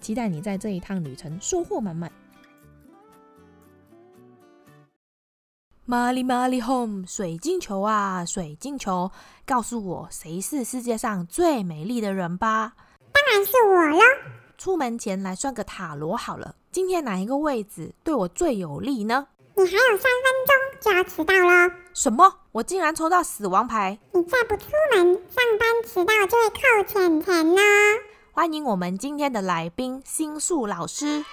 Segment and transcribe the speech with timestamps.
[0.00, 2.10] 期待你在这一趟旅程收获满满。
[5.84, 9.10] 玛丽玛丽 home 水晶球啊，水晶球，
[9.44, 12.74] 告诉我谁是世界上最美丽的人吧？
[13.12, 14.04] 当然是我啦。
[14.56, 19.26] 出门前来算个塔罗好了，今天哪一个位置对我最有利呢？
[19.56, 21.74] 你还有三分钟就要迟到了。
[21.92, 22.32] 什么？
[22.52, 23.98] 我竟然抽到死亡牌！
[24.12, 27.60] 你再不出门，上班迟到就会扣钱钱呢。
[28.32, 31.24] 欢迎我们今天的来宾星宿老师。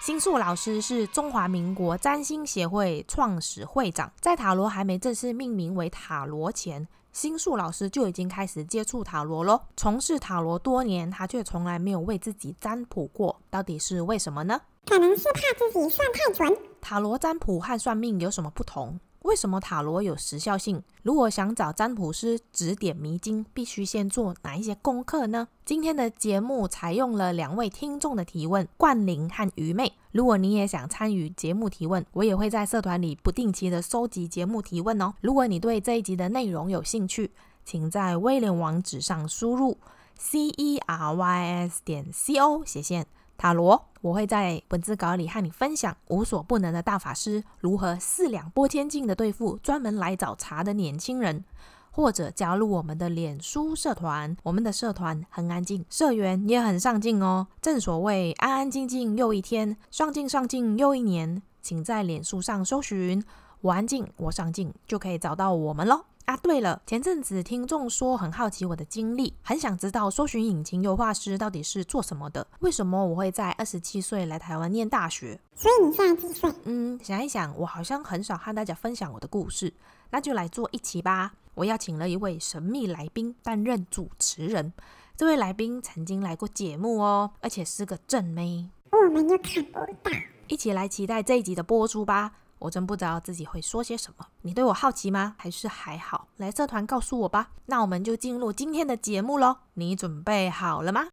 [0.00, 9.60] 星宿老师是中华民国占星协会创始会长，在塔罗还没正式命名为塔罗前，星宿老师就已经开始接触塔罗喽。
[9.76, 14.60] 从事塔罗多年，他却从来没有为自己占卜过，到底是为什么呢？
[14.86, 16.58] 可能是怕自己算太准。
[16.80, 18.98] 塔罗占卜和算命有什么不同？
[19.22, 20.82] 为什么塔罗有时效性？
[21.02, 25.46] 如果想找占卜师指点迷津，必须先做哪一些功课呢？
[25.64, 29.92] 今天的节目采用了两位听众的提问，冠霖和愚昧。
[30.12, 35.12] 如果你也想参与节目提问，我也会在社团里不定期的收集节目提问哦。
[35.20, 37.30] 如果你对这一集的内容有兴趣，
[37.64, 39.76] 请在威廉网址上输入
[40.18, 43.06] c e r y s 点 c o 斜线。
[43.40, 51.42] 塔罗，我会在文字稿里和你分享无所不能的大法师如何四两拨千斤的对付专门来找茬的年轻人，
[51.90, 54.36] 或者加入我们的脸书社团。
[54.42, 57.46] 我们的社团很安静，社员也很上进哦。
[57.62, 61.40] 正所谓安安静静又一天，上进上进又一年。
[61.62, 63.24] 请在脸书上搜寻
[63.62, 66.04] “我安静，我上进”，就可以找到我们喽。
[66.30, 72.46] 啊，对了，前阵子听众说很好奇我的经历，很想知道搜寻引擎优化师到底是做什么的？
[72.60, 75.36] 为什么我会在二十七岁来台湾念大学？
[75.56, 76.48] 所以你现在几岁？
[76.62, 79.74] 嗯，想一想，我好像很少和大家分享我的故事，
[80.10, 81.32] 那就来做一期吧。
[81.54, 84.72] 我邀请了一位神秘来宾担任主持人，
[85.16, 88.70] 这位来宾曾经来过节目哦，而且是个正妹。
[88.92, 90.12] 我们又看不到，
[90.46, 92.34] 一起来期待这一集的播出吧。
[92.62, 95.34] 我真不知道自己会说些什么，你对我好奇吗？
[95.38, 96.28] 还是还好？
[96.36, 97.52] 来社团告诉我吧。
[97.64, 99.56] 那我们就进入今天的节目喽。
[99.72, 101.08] 你准备好了吗？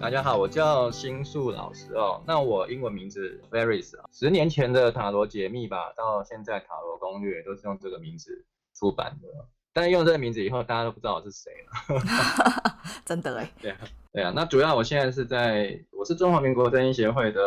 [0.00, 2.22] 大家好，我叫星宿老师哦。
[2.26, 9.28] 那我英文名字 Varis，十年前的塔罗解密吧，到现在塔罗攻略都是用这个名字出版的。
[9.72, 12.02] 但是用这个名字以后，大家都不知道我是谁了。
[13.04, 13.52] 真的哎。
[13.62, 13.78] 对啊，
[14.12, 14.32] 对啊。
[14.34, 17.40] 那主要我现在是在，我是中华民国占星协会的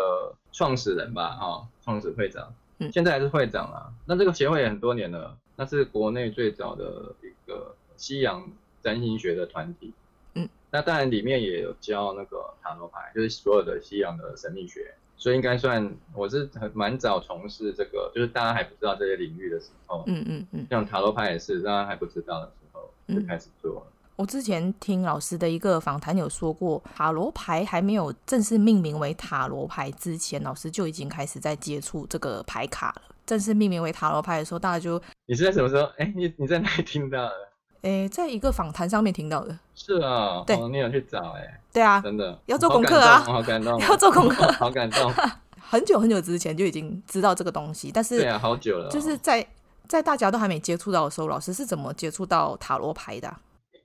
[0.52, 2.54] 创始人吧，哈、哦，创始会长。
[2.78, 2.92] 嗯。
[2.92, 3.92] 现在还是会长啊。
[4.06, 8.50] 那这个协会也很多年了，那是国内最早的一个西洋
[8.82, 9.94] 占星学的团体。
[10.36, 10.48] 嗯。
[10.70, 14.94] 那当然里面也有教那个塔罗牌，就是所有的西洋的神秘学。
[15.22, 23.84] 所以应该算我是很蛮早从事这个，就是大家还不知道这些领域的时候，嗯嗯嗯，像塔罗牌也是大家还不知道的时候就开始做了。
[24.16, 33.02] 我之前听老师的一个访谈有说过，塔罗牌还没有正式命名为塔罗牌之前，老师就已经开始在接触这个牌卡了。
[33.24, 35.84] 正式命名为塔罗牌的时候，大家就你是在什么时候？
[36.00, 37.32] 哎，你你在哪里听到的？
[37.82, 39.58] 诶，在一个访谈上面听到的。
[39.76, 41.60] 是啊，对，你有去找哎？
[41.74, 45.12] 对啊，真的要做功课啊，好感动， 要做功课， 好感动。
[45.58, 48.90] 很久很久之前就已经知道这个东西，但是对啊，好久了。
[48.90, 49.46] 就是在
[49.88, 53.34] 在大家都还没接触到的时候，老师是怎么接触到塔罗牌的？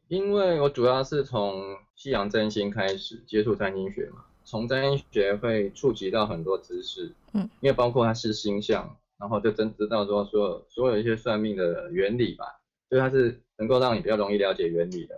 [0.09, 1.63] 因为我主要是从
[1.95, 12.45] 西洋占星开始接触占星学嘛，从占星学会触及到很多知识，嗯，因为包括它是星象，然后就真知道说所有所有一些算命的原理吧。
[12.89, 15.15] 所以它是能够让你比较容易了解原理的，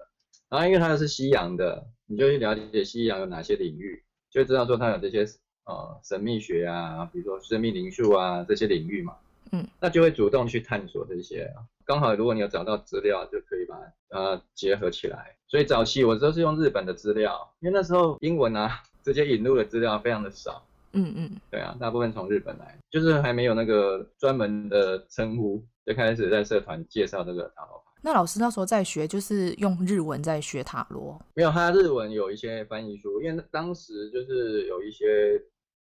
[0.49, 5.27] 然后因为它是西洋的，你就去了解西洋有哪些领域，就知道说它有这些
[5.65, 9.17] 呃神秘学啊，比如说生命灵数啊这些领域嘛，
[9.53, 11.53] 嗯，那就会主动去探索这些，
[11.85, 13.77] 刚好如果你有找到资料，就可以把
[14.11, 15.37] 它呃结合起来。
[15.47, 20.63] 所以早期我都是用日本的资料，因为那时候英文啊直接引入的资料非常的少，
[20.93, 25.63] 嗯嗯，对啊，大部分从日本来，就是还没有那个专门的称呼。
[25.89, 27.85] 就开始在社团介绍这个塔罗牌。
[28.03, 31.19] 那老师那时候在学，就是用日文在学塔罗？
[31.33, 35.41] 没有，他日文有一些翻译书，因为当时就是有一些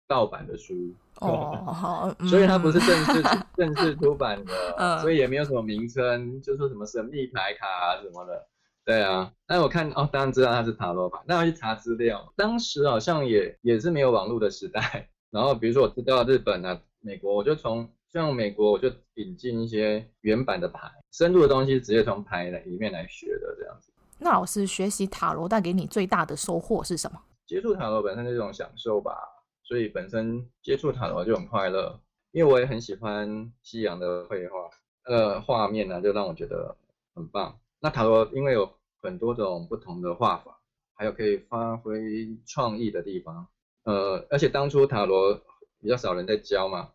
[0.09, 0.75] 盗版的书
[1.21, 3.23] 哦， 所以它不是正式
[3.57, 8.49] 正式出版的，所以也没有什么名称，就说什么神秘牌卡啊什么的。
[8.85, 15.09] 对啊，那我看哦，当然知道它是塔罗牌，那我去查资料，当时好像也也是没有网络的时代。
[15.31, 23.91] 然后比如说我知道日本啊、美国，我就从像美国我就引进一些原版的牌，深入的东西直接从牌里面来学的这样子。
[24.19, 27.19] 那老师学习塔罗带给你最大的收获是什么？
[27.47, 29.17] 接触塔罗本身是一种享受吧，
[29.63, 31.99] 所以本身接触塔罗就很快乐，
[32.33, 34.71] 因为我也很喜欢西洋的绘画，
[35.05, 36.77] 呃，画面呢、啊、就让我觉得
[37.15, 37.59] 很棒。
[37.81, 38.71] 那塔罗因为有
[39.01, 40.61] 很多种不同的画法，
[40.95, 43.49] 还有可以发挥创意的地方，
[43.85, 45.35] 呃，而且当初塔罗
[45.81, 46.91] 比较少人在教嘛，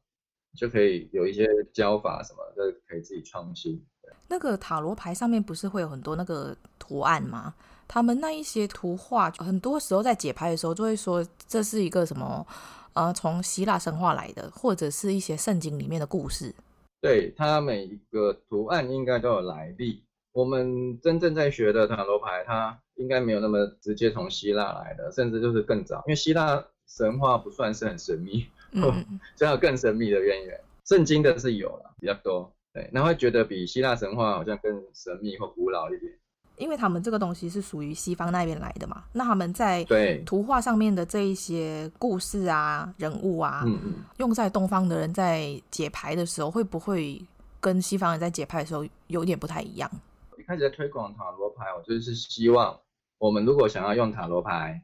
[0.55, 3.83] 就可以有一些教法什么的，可以自己创新。
[4.29, 7.53] 那个塔罗牌上面不是会有很多那个图案吗？
[7.87, 12.45] 他们那一些图画，很多时候在解牌的时候就会说这是一个什么，
[12.93, 16.53] 呃，从希腊神话来的，或者是一些圣经里面的故事。
[16.99, 20.03] 对，它每一个图案应该都有来历。
[20.33, 30.59] 我们真正在学的塔罗牌，它应该没有那么直接从希腊来的，甚至就是更早，因为希腊神话不算是很神秘，嗯，所以有更神秘的渊源。
[30.85, 32.51] 圣经的是有了比较多。
[32.73, 36.13] 对，那会觉得比希腊神话好像更神秘或古老一点，
[36.57, 39.03] 因为他们这个东西是属于西方那边来的嘛。
[39.13, 47.19] 那他们在对图画上面的这一些故事啊、人物啊，嗯嗯，用在东方的人在解牌的时候，会不会
[47.59, 49.89] 跟西方人在解牌的时候有点不太一样？
[50.37, 52.79] 一开始在推广塔罗牌，我就是希望
[53.17, 54.79] 我们如果想要用塔罗牌，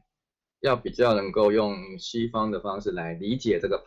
[0.64, 3.84] 要比较能够用西方的方式来理解这个牌。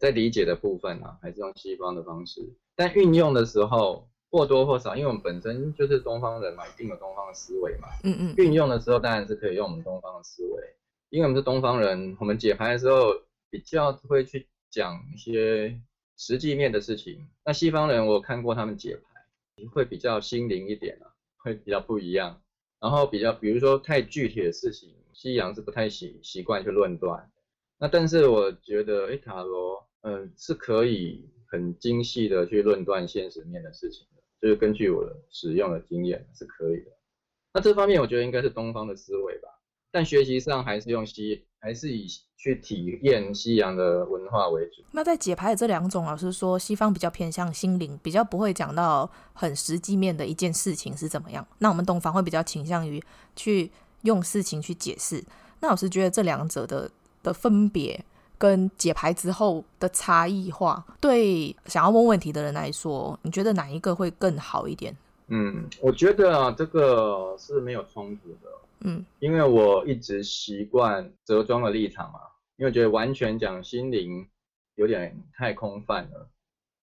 [0.00, 2.40] 在理解的部分啊，还是用西方的方式，
[2.76, 7.88] 但运用的时候或多或少，因为我们本身就是东方人嘛，一定有东方的思维嘛。
[8.04, 8.34] 嗯嗯。
[8.36, 10.76] 运用的时候当然是可以用我们东方的思维，
[11.10, 13.12] 因为我们是东方人，我们解牌的时候
[13.50, 15.80] 比较会去讲一些
[16.16, 17.26] 实际面的事情。
[17.44, 21.10] 那西方人我看过他们解牌，会比较心灵一点啊，
[21.42, 22.40] 会比较不一样。
[22.80, 27.28] 然后比较，比如说太具体的事情，西洋是不太习习惯去论断。
[27.78, 29.86] 那但是我觉得，诶，塔罗。
[30.02, 36.90] 嗯，是可以很精细的去论断现实面的事情的，就是根据我的使用的经验是可以的。
[37.52, 39.48] 那这方面我觉得应该是东方的思维吧，
[39.90, 42.06] 但学习上还是用西，还是以
[42.36, 44.84] 去体验西洋的文化为主。
[44.92, 51.44] 那在解牌的这两种，老师说西方比较偏向心灵，比较不会讲到很实际面的一件事情是怎么样。
[51.58, 53.02] 那我们东方会比较倾向于
[53.34, 53.68] 去
[54.02, 55.24] 用事情去解释。
[55.60, 56.90] 那老师觉得这两者的
[57.22, 58.04] 的分别？
[58.40, 64.96] 跟解牌之后的差异化，对想要问问题的人来说，你觉得哪一个会更好一点？
[65.26, 68.48] 嗯，我觉得啊，这个是没有冲突的。
[68.82, 72.20] 嗯，因为我一直习惯折中的立场嘛，
[72.58, 74.24] 因为我觉得完全讲心灵
[74.76, 76.30] 有点太空泛了。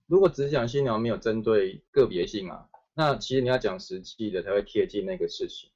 [0.07, 5.69] 如果只讲心灵，没有针对个别性啊，那其实你要讲实际的才会贴近那个事情，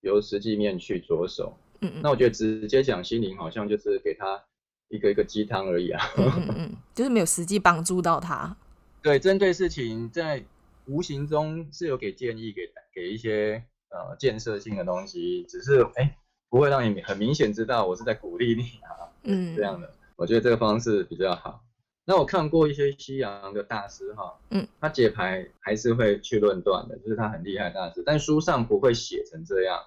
[0.00, 1.56] 由实际面去着手。
[1.80, 4.42] 嗯，嗯，那我觉得直接讲心灵，好像就是给他。
[4.90, 8.56] 一个一个鸡汤而已啊，嗯嗯，就是没有实际帮助到他。
[9.04, 10.42] 对，针对事情在
[10.86, 12.62] 无形中是有给建议，给
[12.94, 16.16] 给一些呃建设性的东西，只是哎
[16.48, 21.62] 不会让你很明显知道我是在鼓励你啊，嗯，这样的，我觉得这个方式比较好。
[22.08, 29.78] 那我看过一些西洋的大师哈，嗯，他解牌还是会去论断的，就是他很厉害的大师，但书上不会写成这样。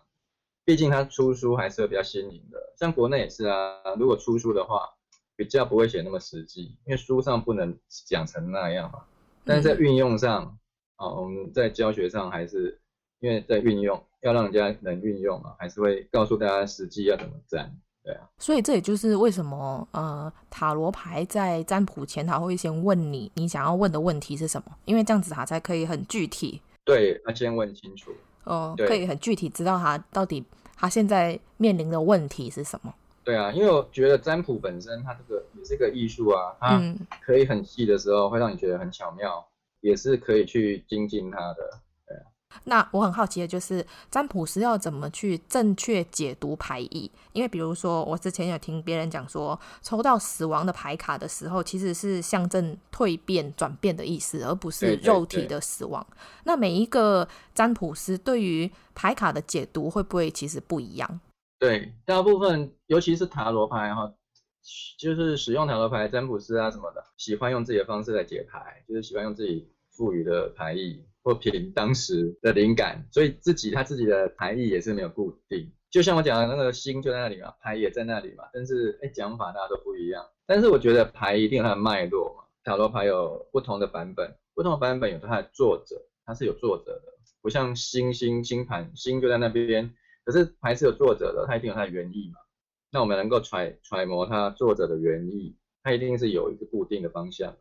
[0.63, 3.81] 毕竟他出书还是比较新颖的，像国内也是啊。
[3.97, 4.87] 如果出书的话，
[5.35, 7.75] 比较不会写那么实际，因为书上不能
[8.05, 9.03] 讲成那样嘛。
[9.43, 10.59] 但是在运用上，
[10.97, 12.79] 啊、嗯，我们在教学上还是
[13.19, 18.27] 因为在运用，要让人家能运用嘛，还是会告诉大家实际要怎么占，对啊。
[18.37, 26.61] 所以这也就是为什么呃，塔罗牌在占卜前，他会先问你你想要问的问题是什么，因为这样子他才可以很具体。
[26.83, 28.11] 对，他先问清楚。
[28.43, 30.43] 哦，可以很具体知道他到底
[30.75, 32.93] 他现在面临的问题是什么。
[33.23, 36.81] 对啊，因为我觉得占卜本身它这个也是个艺术啊，它
[37.23, 39.45] 可以很细的时候会让你觉得很巧妙，
[39.81, 41.79] 也是可以去精进它的。
[42.65, 47.09] 那我很好奇的就是，占卜师要怎么去正确解读牌意？
[47.33, 56.05] 因为比如说，我之前有听别人讲说，抽到死亡的牌卡的时候，其实是象征蜕变、转变的意思，而不是肉体的死亡。
[56.09, 56.41] 对对对。
[56.45, 61.19] 那每一个占卜师对于牌卡的解读会不会其实不一样？
[61.59, 64.11] 对，大部分尤其是塔罗牌哈，
[64.97, 71.05] 就是使用塔罗牌占卜师啊什么的，喜欢用自己的方式来解牌，就是喜欢用自己赋予的牌意。
[71.23, 75.71] 或凭当时的灵感，所以自己他自己的牌意也是没有固定。
[75.91, 80.25] 就像我讲的那个心就在那里嘛，牌也在那里嘛，但是哎讲法大家都不一样。
[80.47, 89.93] 但是我觉得牌一定有它的脉络嘛，塔罗牌有不同的版本，不同的版本有它的作者，它是有作者的，不像星星星盘，星就在那边，
[90.25, 92.39] 可是牌是有作者的，它一定有它的原意嘛。
[92.91, 97.59] 那我们能够揣揣摩它作者的原意，它一定是有一个固定的方向的，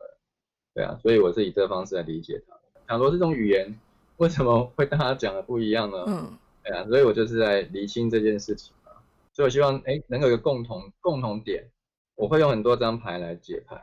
[0.73, 2.57] 对啊，所以我是以这个方式来理解它。
[2.87, 3.77] 塔罗这种语言
[4.17, 6.03] 为什么会大家讲的不一样呢？
[6.07, 8.91] 嗯，对啊，所以我就是在厘清这件事情嘛。
[9.33, 11.69] 所以我希望哎能有一个共同共同点，
[12.15, 13.81] 我会用很多张牌来解牌，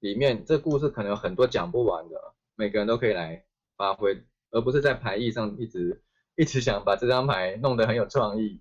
[0.00, 2.16] 里面这故事可能有很多讲不完的，
[2.56, 3.44] 每个人都可以来
[3.76, 6.02] 发挥，而不是在牌意上一直
[6.36, 8.60] 一直想把这张牌弄得很有创意。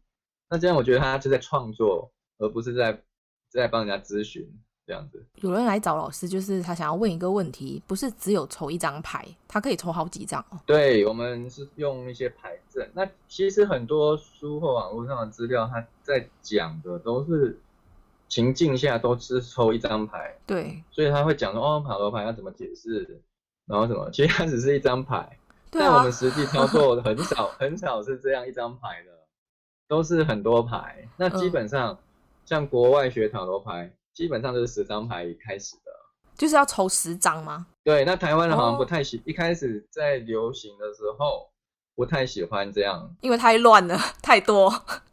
[0.49, 2.11] 那这样我觉得他是在创作。
[2.41, 3.03] 而不是在
[3.49, 4.49] 在帮人家咨询
[4.89, 5.23] 这样子。
[5.35, 10.57] 有人来找老师，就是他想要问一个问题，不是只有抽一张牌，他可以抽好几张哦。
[10.65, 12.89] 对，我们是用一些牌阵。
[12.95, 17.59] 那其实很多书或网络上的资料，他在讲的都是
[18.27, 20.35] 情境下都是抽一张牌。
[20.47, 23.21] 对，所以他会讲说哦，塔罗牌要怎么解释，
[23.67, 25.37] 然后什么，其实它只是一张牌。
[25.69, 25.85] 对啊。
[25.85, 29.11] 但我们实际操作很少很少是这样一张牌的，
[29.87, 31.07] 都是很多牌。
[31.15, 31.89] 那基本上。
[31.89, 31.97] 呃
[32.45, 35.91] 像国外学塔罗牌，基本上都是十张牌开始的，
[36.35, 37.67] 就是要抽十张吗？
[37.85, 41.49] 对，那台湾人好像不太喜，哦、一开始在流行的时候
[41.95, 44.69] 不太喜欢这样，因为太乱了， 太多。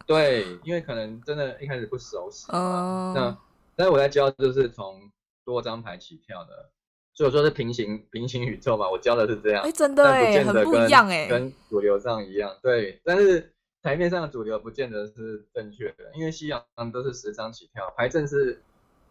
[0.09, 2.49] 对，因为可能真的一开始不熟悉。
[2.53, 3.15] 嗯。
[3.15, 3.39] 那
[3.77, 5.09] 但是我在教就是从
[5.45, 6.69] 多张牌起跳的，
[7.15, 9.63] 所以说是平行平行宇宙嘛，我教的是这样。
[9.63, 12.53] 哎，真的哎，很不一样哎，跟主流上一样。
[12.61, 13.53] 对，但是。
[13.83, 16.61] 台面上的主流不见得是正确的，因为西洋
[16.93, 18.61] 都是十张起跳，牌阵是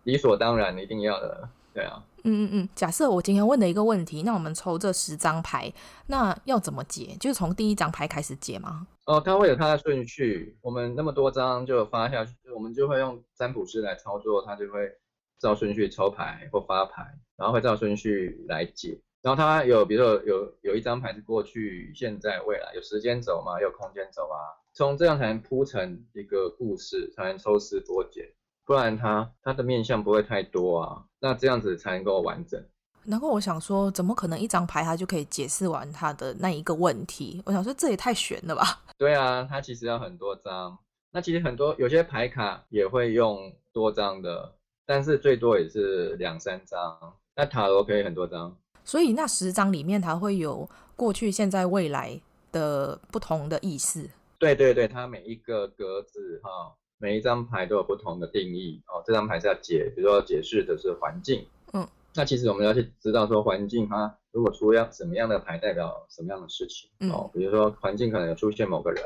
[0.06, 2.02] 理所当然一定要的，对啊。
[2.24, 2.70] 嗯嗯嗯。
[2.74, 5.72] 假设我今天问的一个问题，那我们抽这十张牌，
[6.08, 7.16] 那要怎么解？
[7.20, 8.88] 就是从第一张牌开始解吗？
[9.06, 10.58] 哦，它会有它的顺序。
[10.62, 14.92] 我们那么多张就发下去，我们就会用占卜师来操作，他就会
[15.40, 19.00] 照顺序抽牌或发牌，然后会照顺序来解。
[19.22, 24.38] 然后它有，比如说有有一张牌是过去、现在、未来，有时间轴嘛，有空间轴啊。
[24.74, 28.28] 从这样才能铺成一个故事，才能抽丝剥茧，
[28.66, 32.62] 不然它它的面相不会太多啊，那这样子才能够完整。
[33.04, 37.42] 然后我想说，怎么可能一张牌它就可以解释完它的那一个问题？
[37.46, 38.82] 我想说这也太悬了吧？
[38.98, 40.78] 对啊，它其实要很多张。
[41.12, 44.56] 那其实很多有些牌卡也会用多张的，
[44.86, 46.98] 但是最多也是两三张。
[47.36, 52.20] 那塔罗可以很多张，所以那十张里面它会有过去、现在、未来
[52.52, 54.10] 的不同的意思。
[54.40, 59.04] 对对对，它每一个格子哈、哦，每一张牌都有不同的定义哦。
[59.06, 67.30] 这张牌是要解，比如说解释的是环境，嗯，那其实我们要去知道说环境它如果出要什么样的牌，代表什么样的事情、嗯、哦。
[67.34, 69.04] 比如说环境可能有出现某个人，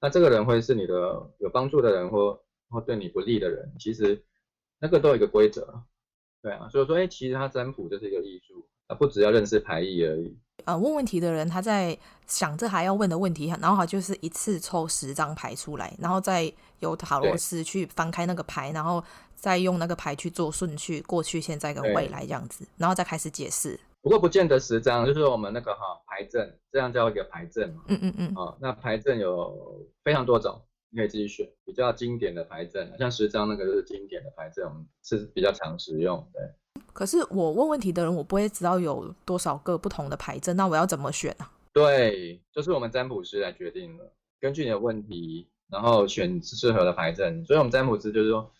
[0.00, 4.22] 那这个人会是你的有帮助的人或或对你不利的人，其实
[4.80, 5.82] 那个都有一个规则，
[6.42, 6.68] 对啊。
[6.68, 10.36] 所以说，哎，其实它占卜就是一个艺术，它不只要认识牌意而已。
[10.68, 19.02] 呃，问问题的人他在想这还要问的问题，然后他就是一次抽十张牌出来，然后再由塔罗斯去翻开那个牌，然后
[19.34, 23.80] 再用那个牌去做顺序，过去、现在跟未来这样子，然后再开始解释。
[24.02, 27.84] 不过不见得十张，就是我们那个哈牌阵，这样叫一个牌阵嘛。
[27.86, 28.32] 嗯嗯嗯。
[28.36, 30.60] 哦，那牌阵有非常多种，
[30.90, 36.42] 你可以自己选比较经典的牌阵，像十张那个就是经典的牌阵，我们是比较常使用，对。
[36.92, 41.50] 可是我问问题的人，我不会知道有多少个不同的牌阵，那我要怎么选啊？
[41.72, 47.44] 对，就是我们占卜师来决定的，根据你的问题，然后选适合的牌阵。
[47.44, 48.50] 所以，我们占卜师就是说，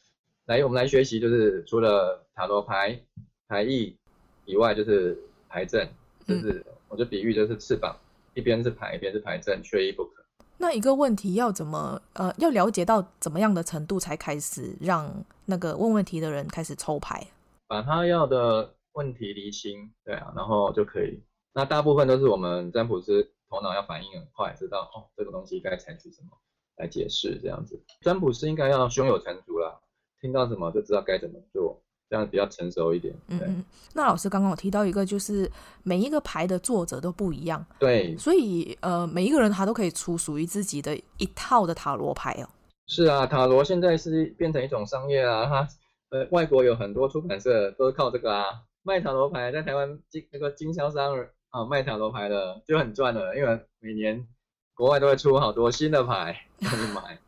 [0.47, 3.01] 来，我们来学习，就是除了塔罗牌
[3.49, 3.97] 牌意
[4.45, 5.19] 以外，就是
[5.49, 5.89] 牌阵，
[6.27, 7.97] 就是、嗯、我就比喻就是翅膀，
[8.35, 10.23] 一边是牌，一边是牌阵，缺一不可。
[10.57, 17.27] 那一个问题要怎么呃，要了解到怎么样的程度才开始让那个问问题的人开始抽牌？
[17.69, 21.23] 把他要的问题厘清，对啊，然后就可以。
[21.53, 26.29] 那大部分都是我们占卜师头脑要反应很快，知道哦，这个东西该采取什么
[26.77, 27.79] 来解释这样子。
[28.01, 29.79] 占卜师应该要胸有成竹啦，
[30.21, 33.15] 听到什么就知道该怎么做，这样比较成熟一点。
[33.29, 33.39] 对。
[33.47, 35.51] 嗯，那老师刚刚我提到一个，就是
[35.83, 42.49] 每一个牌的作者都不一样，对，所以呃，每一个人他都可以出属于自己的一套的塔罗牌哦。
[42.87, 45.69] 是啊，塔罗现在是变成一种商业啊，它。
[46.11, 51.15] 呃，外国有很多出版社都是靠这个啊，卖塔罗牌，在台湾经那个经销商
[51.51, 54.27] 啊卖塔罗牌的就很赚了，因为每年
[54.75, 57.19] 国外都会出好多新的牌让你买，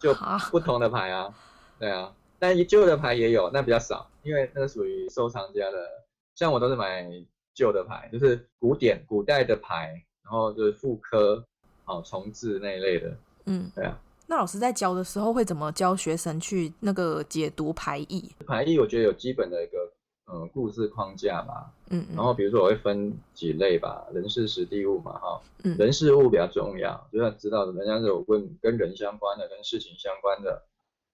[0.00, 0.12] 就
[0.50, 1.32] 不同的牌啊，
[1.78, 5.88] 对啊，但旧的牌也有，那比较少，因为那个属于收藏家的，
[6.34, 7.08] 像我都是买
[7.54, 11.44] 旧的牌，就是古典古代的牌，然后就是复刻
[11.84, 13.16] 好重置那一类的，
[13.46, 13.96] 嗯，对啊。
[14.26, 18.30] 那老师在教的时候会怎么教学生去那个解读牌意？
[18.46, 19.92] 牌意我觉得有基本的一个
[20.32, 30.62] 嗯故事框架吧，嗯，然后比如说我会分几类吧，人事实地物嘛，哈，嗯，人事物比较重要，就要知道人家是有问跟人相关的，跟事情相关的，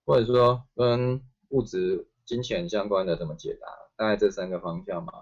[0.06, 5.12] 或者说跟物质、金钱相关的怎么解答，大概这三个方向嘛。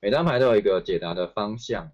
[0.00, 1.92] 每张牌都有一个解答的方向，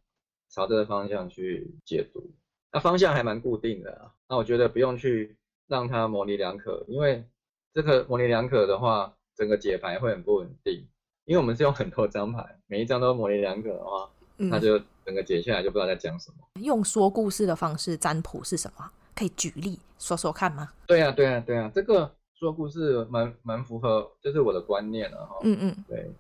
[0.49, 2.30] 朝这个方向去解读。
[2.73, 5.37] 那方向还蛮固定的啊，那我觉得不用去
[5.71, 7.25] 让它模棱两可，因为
[7.73, 10.87] 这个模棱两可的话，整个解牌会很不稳定。
[11.25, 16.37] 因为我们是用很多张牌，每一张都模棱两可的话，那就整个解下来就不知道在讲什么。
[16.61, 18.91] 用说故事的方式占卜是什么？
[19.15, 20.69] 可以举例说说看吗？
[20.87, 25.39] 对啊，对啊，对啊，这个说故事蛮蛮符合，就是我的观念了哈。
[25.45, 26.11] 嗯嗯，对。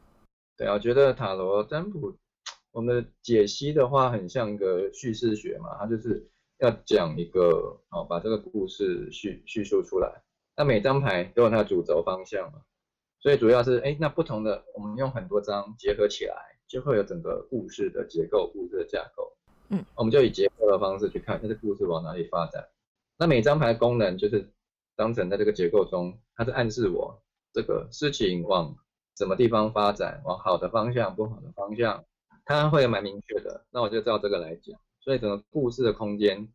[0.56, 2.14] 对啊，我觉得塔罗占卜，
[2.70, 6.28] 我们的解析的话，很像个叙事学嘛，它就是
[6.60, 10.22] 要讲一个，哦，把这个故事叙叙述出来。
[10.56, 12.60] 那每张牌都有它的主轴方向嘛，
[13.20, 16.36] 所以主要是，哎，那不同的，我们用很多张结合起来，
[16.68, 19.32] 就会有整个故事的结构、故事的架构。
[19.70, 22.68] 嗯，我们就以结构的方式去看，这个故事往哪里发展。
[23.18, 24.50] 那每张牌的功能就是
[24.96, 28.76] 当成在这个结构中，它是暗示我这个事情往。
[29.16, 32.02] 什么地方发展，往好的方向，不好的方向，
[32.46, 33.66] 它会蛮明确的。
[33.70, 34.80] 那我就照这个来讲。
[35.00, 36.46] 所以整个故事的空间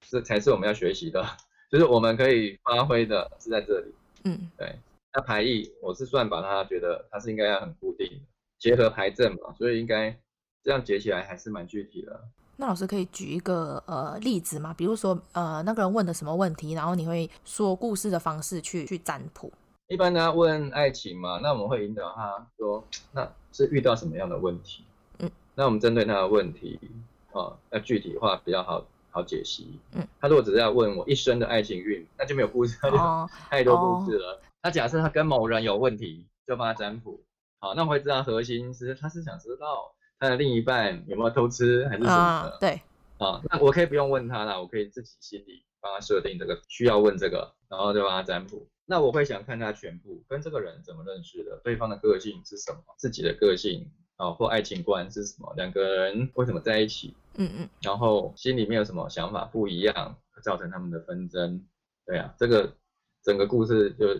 [0.00, 1.24] 这才是我们要学习的，
[1.70, 3.94] 就是我们可以发挥的是在这里。
[4.24, 4.78] 嗯，对。
[5.14, 8.20] 那排异我是算把它觉得它是应该要很固定的，
[8.58, 10.16] 结合排阵嘛，所以应该
[10.62, 12.20] 这样结起来还是蛮具体的。
[12.56, 14.72] 那老师可以举一个呃例子吗？
[14.72, 19.52] 比如说呃那个人问的什么问题，然后你会说故事的方式去去占卜。
[19.88, 22.82] 一般呢，问爱情嘛，那我们会引导他说，
[23.12, 24.84] 那是遇到什么样的问题？
[25.18, 26.78] 嗯，那我们针对他的问题，
[27.32, 29.78] 哦，要具体化比较好好解析。
[29.94, 34.40] 嗯，他如果只是要问我一生的爱情运，那就没有故事，哦、 太多故事了。
[34.62, 37.20] 那、哦、假设他跟某人有问题，就帮他占卜。
[37.58, 42.50] 好，那我会知道核心是他是想知道他的另一半有没有偷吃还是什么的。
[42.50, 42.80] 哦、对，
[43.18, 48.66] 啊，那我可以不用问他啦，我可以自己心里帮他设定这个需要问这个，然后就帮他占卜。
[48.84, 53.88] 那我会想看他全部跟这个人怎么认识的，对方的个性是什么，自己的个性
[54.22, 61.60] 啊、哦，或爱情观是什么，两个人为什么在一起，嗯嗯，然后心里面有什么想法不一样，造成他们的纷争，
[62.06, 62.72] 对啊，这个
[63.24, 64.14] 整个故事就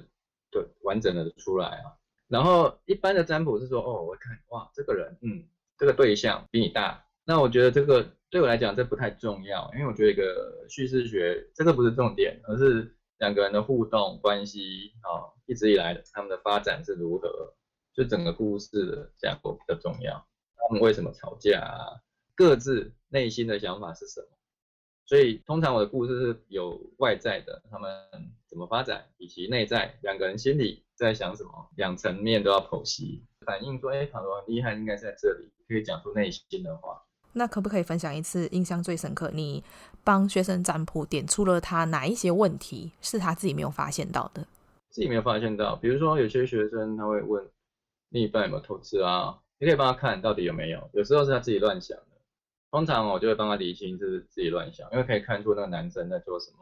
[0.51, 1.95] 对完整的出来啊。
[2.27, 5.45] 然后一般的占卜是说，哦，我看哇，这个人，嗯，
[5.79, 12.97] 这个对象比你大，那我觉得这个对我来讲这不太重要，因为我觉得一个叙事学这个不是重点，而是。
[13.19, 17.55] 两个人的互动关系啊，一直以来的他们的发展是如何？
[17.95, 20.15] 就整个故事的架构比较重要。
[20.57, 22.01] 他们为什么吵架啊？
[22.35, 24.27] 各自内心的想法是什么？
[25.05, 27.91] 所以通常我的故事是有外在的，他们
[28.49, 37.03] 怎么发展，以及内在两个人心里在想什么，两层面都要剖析，反映说，哎，卡罗很厉害，应该是在这里，可以讲出内心的话。
[37.35, 39.31] 那可不可以分享一次印象最深刻？
[39.35, 39.63] 你
[40.05, 44.47] 帮学生占卜点出了他哪一些问题是他自己没有发现到的？
[44.91, 47.45] 自己没有发现到，比如说有些学生他会问
[48.13, 50.89] 另一半有没有偷吃啊，你可以帮他看到底有没有。
[50.93, 52.21] 有时候是他自己乱想的，
[52.71, 56.59] 通常我就会帮他理清就是自己乱想，因为可以看出那个男生在做什么。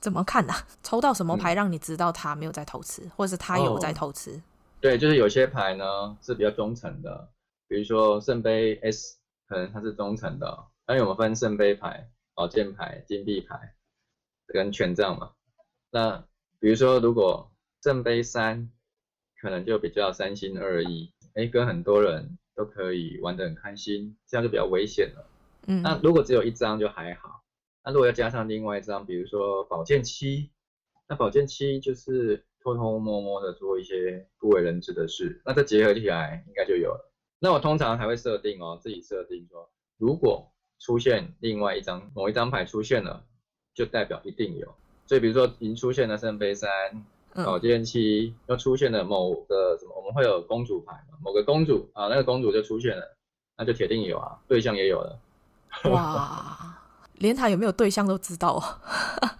[0.00, 0.66] 怎么看呢、啊？
[0.82, 4.42] 抽到什么牌让你知道他没有在偷吃，嗯、或者是他有在偷吃？
[4.80, 7.28] 对，就是有些牌呢是比较忠诚的，
[7.68, 9.18] 比如说圣杯 S。
[9.46, 13.74] 可能它是忠诚的、哦，因为我们分圣杯牌、宝剑牌、金币牌
[14.46, 15.32] 跟权杖嘛。
[15.90, 16.24] 那
[16.58, 18.70] 比如说，如果圣杯三，
[19.44, 25.30] 可能就比较三心二意，哎，跟很多人都可以玩得很开心，这样就比较危险了。
[25.66, 25.82] 嗯。
[25.82, 27.42] 那如果只有一张就还好，
[27.84, 30.48] 那如果要加上另外一张，比如说宝剑七，
[31.06, 37.12] 那宝剑七就是偷偷摸摸的做一些不为人知的事，那这结合起来应该就有了。
[37.38, 43.22] 那我通常还会设定哦，自己设定说，如果出现另外一张某一张牌出现了，
[43.74, 44.74] 就代表一定有。
[45.04, 46.70] 所以比如说已经出现了圣杯三、
[47.42, 53.16] 宝剑七，又出现了某个什么，我们会有公主牌嘛，某个公主啊，那个公主就出现了，
[53.56, 55.18] 那就铁定有啊，对象也有了。
[55.90, 56.78] 哇，
[57.18, 58.62] 连他有没有对象都知道哦。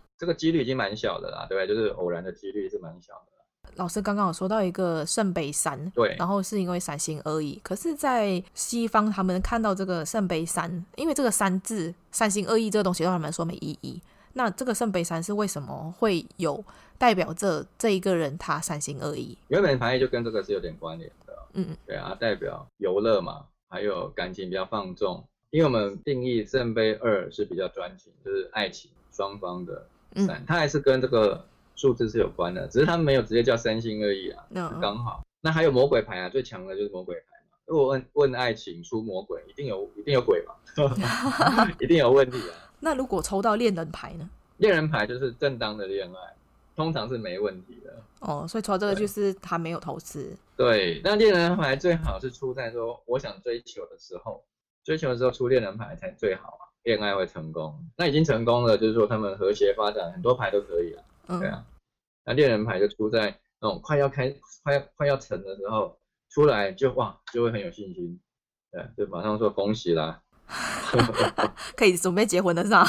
[0.19, 1.75] 这个几率已经蛮小的啦，对不对？
[1.75, 3.33] 就是偶然的几率是蛮小的。
[3.77, 7.61] 老师刚刚有说到一个圣杯三，对，然后是因为三心二意。
[7.63, 14.01] 可是，在西方他们看到这个圣杯三，因为这个三字三心二意这个东西，对他们说没意义。
[14.35, 16.63] 那这个圣杯三是为什么会有
[16.99, 19.37] 代表着这一个人他三心二意？
[19.49, 25.25] 原本牌意就跟这个是有点关联的，嗯，对啊，代表游乐嘛，还有感情比较放纵。
[25.51, 31.45] 因为我们定义圣杯二是比较专情，就是爱情双方的三，它还是跟这个。
[31.77, 34.47] 数字是有关的，只是他们没有直接叫三心二意啊，
[34.81, 35.27] 刚好。
[35.41, 37.34] 那还有魔鬼牌啊，最强的就是魔鬼牌嘛。
[37.67, 40.55] 如果问问爱情出魔鬼，一定有一定有鬼嘛，
[41.81, 42.55] 一定有问题啊。
[42.81, 44.29] 那如果抽到恋人牌呢？
[44.59, 46.37] 恋人牌就是正当的恋爱，
[46.77, 47.95] 通常是没问题的。
[48.21, 50.37] 哦，所以抽这个就是他没有投资。
[50.57, 54.45] 对，那恋人牌最好是出在说我想追求的时候，
[54.85, 57.75] 追求的时候出恋人牌才最好啊，恋爱会成功。
[57.97, 61.03] 那已经成功了，就是说他们和谐发展，很多牌都可以啊。
[61.29, 61.65] 嗯、对啊，
[62.25, 65.99] 那恋人牌就出在那种快要开、快要快要成的时候，
[66.35, 68.21] 出来就哇，就会很有信心，
[68.73, 70.21] 对，就马上说恭喜啦，
[71.77, 72.85] 可以准备结婚的是吧？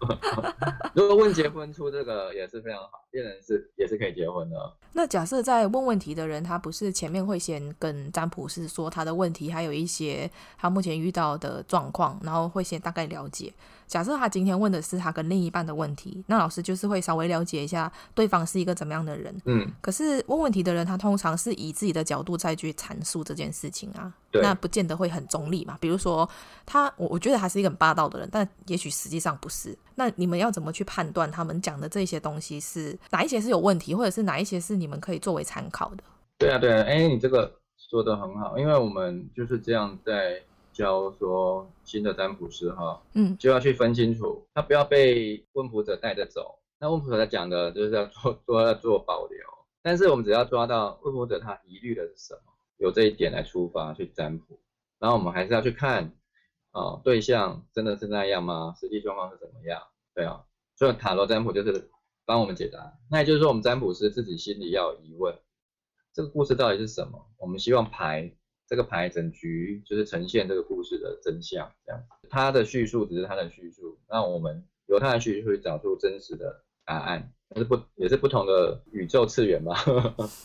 [0.96, 4.56] 如果问结婚出这个也是非常好，恋人是也是可以结婚的。
[4.94, 13.52] 那假设在问问题的人，他不是前面会先跟占卜师说他的问题，还有一些他目前遇到的状况，然后会先大概了解。
[13.86, 19.34] 假设他今天问的是他跟另一半的问题，那老师就是会稍微了解一下对方是一个怎么样的人。
[19.44, 19.70] 嗯。
[19.80, 25.76] 可是问问题的人，他通常是以自己的角度再去阐述这件事情啊，对那不见得会很中立嘛。
[25.80, 26.28] 比如说
[26.64, 29.76] 他，我我觉得他是一个很霸道的人，但也许实际上不是。
[30.02, 36.02] 那你们要怎么去判断他们讲的这些东西是哪一些是有问题，或者是哪一些是你们可以作为参考的？
[36.38, 40.42] 对啊，对啊，哎，你这个说的很好，因为我们就是这样在。
[40.72, 46.58] 教说新的占卜师哈，嗯，就要去分清楚，他不要被问卜者带着走。
[46.80, 49.38] 那问卜者讲的就是要做做要做保留，
[49.82, 52.40] 但是我们只要抓到问卜者他疑虑的是什么，
[52.78, 54.58] 由这一点来出发去占卜，
[54.98, 56.10] 然后我们还是要去看
[56.72, 58.74] 哦，对象真的是那样吗？
[58.78, 59.82] 实际状况是怎么样？
[60.14, 60.44] 对啊，
[60.76, 61.90] 所以塔罗占卜就是
[62.26, 62.98] 帮我们解答。
[63.10, 65.38] 那也就是说，我们占卜师自己心里要有疑问，
[66.12, 67.30] 这个故事到底是什么？
[67.38, 68.36] 我们希望牌。
[68.68, 72.28] 这个牌整局就是呈现这个故事的真相，这样子。
[72.30, 79.76] 他的叙述只是他的叙述，那我们由他的叙述去找出真实的答案，是不也是不同的宇宙次元嘛？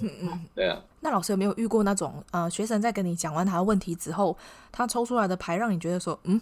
[0.02, 0.82] 嗯 嗯， 对啊。
[1.02, 4.38] 那老师有没有遇过那种呃，学生在跟你讲完他的问题之后，
[4.72, 6.40] 他抽出来的牌让你觉得说，嗯，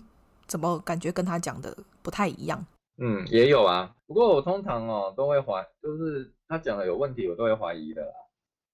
[0.47, 2.65] 怎么感觉跟他讲的不太一样？
[2.97, 3.93] 嗯，也有啊。
[4.07, 8.11] 不过我通常哦都会怀，就是他讲的有问题，我都会怀疑的啦。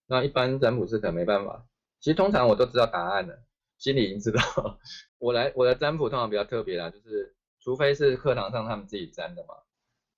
[0.07, 1.65] 那一般占卜师可能没办法。
[1.99, 3.39] 其实通常我都知道答案了，
[3.77, 4.41] 心里已经知道。
[5.19, 9.55] 我来我的占卜通常比较特别啦，就是除非是课堂上他们自己占的嘛。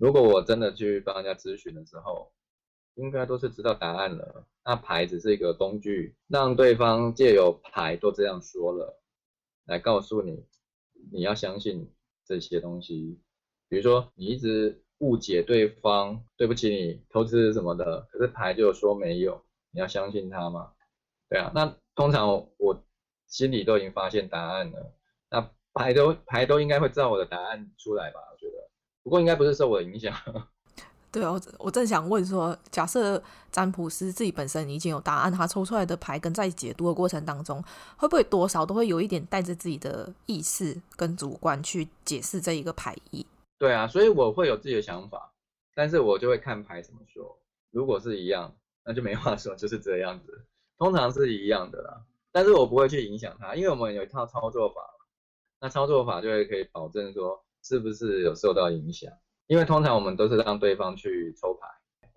[0.03, 2.33] 如果我真的去帮人家咨询的时候，
[2.95, 4.45] 应该都是知道答案了。
[4.65, 9.01] 那牌只是一个工具，让对方借由牌都这样说了，
[9.65, 10.45] 来告诉你
[11.09, 11.89] 你要相信
[12.25, 13.17] 这些东西。
[13.69, 20.73] 比如说你一直误解对方，对不起你投资什么的，可是牌就说没有，你要相信他吗？
[21.29, 22.83] 对啊，那通常我
[23.27, 24.93] 心里都已经发现答案了，
[25.29, 28.19] 那牌都牌都应该会照我的答案出来吧？
[28.33, 28.69] 我觉得，
[29.03, 30.13] 不过应该不是受我的影响。
[31.11, 37.63] 对哦，我正想问说，假设占卜师自己本身已经有答案，他抽出来的牌跟在解读的过程当中，
[37.97, 43.23] 会不会多少都会有一点带着自己的意识跟主观去解释这一个牌意？
[43.59, 45.31] 对啊，所以我会有自己的想法，
[45.75, 47.37] 但是我就会看牌怎么说。
[47.69, 48.51] 如果是一样，
[48.83, 50.45] 那就没话说，就是这样子。
[50.79, 54.81] 通常是一样的啦，但是我不会去影响他，因为我们有一套操作法，
[55.61, 59.11] 那操作法就会可以保证说是不是有受到影响，
[59.47, 61.67] 因为通常我们都是让对方去抽牌，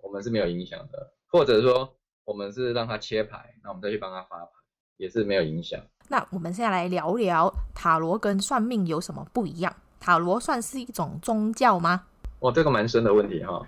[0.01, 1.89] 我们是没有影响的，或者说
[2.25, 4.51] 我们是让他切牌，那我们再去帮他发牌，
[4.97, 5.81] 也是没有影响。
[6.09, 9.73] 那我们现在来聊聊塔罗跟算命有什么不一样？
[9.99, 12.05] 塔罗算是一种宗教吗？
[12.39, 13.65] 哦，这个蛮深的问题哈。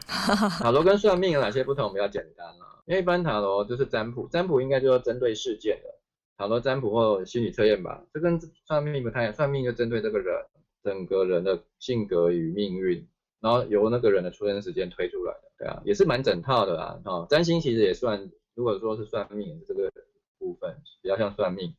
[0.60, 1.92] 塔罗跟算命有哪些不同？
[1.92, 2.66] 比较简单啦。
[2.86, 5.90] 因为一般塔罗就是占卜，占卜应该就是针对事件的。
[6.38, 9.34] 塔罗占卜或心理测验吧，这跟算命不太一样。
[9.34, 10.36] 算命就针对这个人
[10.84, 13.08] 整个人的性格与命运，
[13.40, 17.02] 然后由那个人的出生时间推出来的，对啊，也是蛮整套的啦。
[17.06, 19.92] 哦，占星其实也算，如果说是算命这个
[20.38, 21.76] 部分，比较像算命，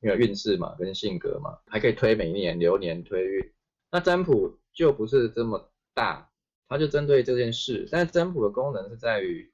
[0.00, 3.52] 因为运势嘛跟性格嘛，还可以推每一年流年推运。
[3.90, 6.28] 那占卜就不是这么大。
[6.68, 9.52] 它就针对这件事，但是占卜的功能是在于，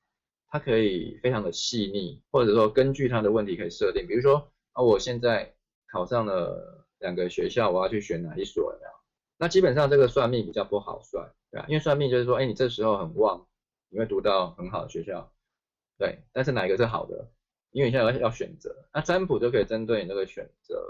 [0.49, 5.53] 它可以非常的细腻，或者说根据它的问题可以设定，比如说啊，我现在
[5.91, 8.91] 考上了两个学校，我要去选哪一所有没有？
[9.39, 11.67] 那基本上这个算命比较不好算，对吧？
[11.69, 13.47] 因为算命就是说，哎，你这时候很旺，
[13.89, 15.31] 你会读到很好的学校，
[15.99, 17.31] 对，但是哪一个是好的？
[17.71, 20.83] 因为你现在要要选择，那占卜就可以针对你这个选择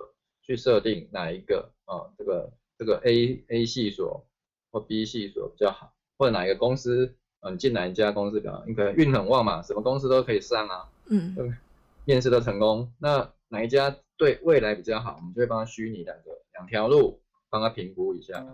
[0.42, 4.24] 去设定哪一个啊，这个这个 A A 系所
[4.70, 5.92] 或 B 系所比较好。
[6.16, 11.56] 或者哪一个公司，嗯，进哪一家公司比较好，你可能运很旺嘛，什么公司都可以上啊，嗯，
[12.04, 12.92] 面试都成功。
[12.98, 18.44] 那哪一家对未来比较好，我们就会帮他虚拟两个两条路，帮他评估一下。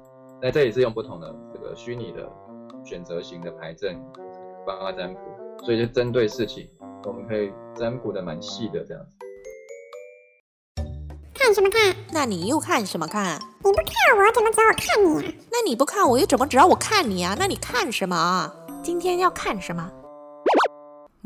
[0.42, 2.30] 那这也是用不同的这个虚拟的
[2.84, 3.98] 选择型的牌阵，
[4.66, 5.20] 帮他占卜，
[5.64, 6.68] 所以就针对事情，
[7.04, 9.16] 我们可以占卜的蛮细的这样子。
[11.32, 11.96] 看什么看？
[12.12, 13.40] 那你又看什么看？
[13.64, 15.34] 你不看我，怎么知道我看你啊？
[15.50, 17.34] 那你不看我，又怎么知道我看你啊？
[17.38, 18.52] 那你看什么？
[18.82, 19.90] 今天要看什么？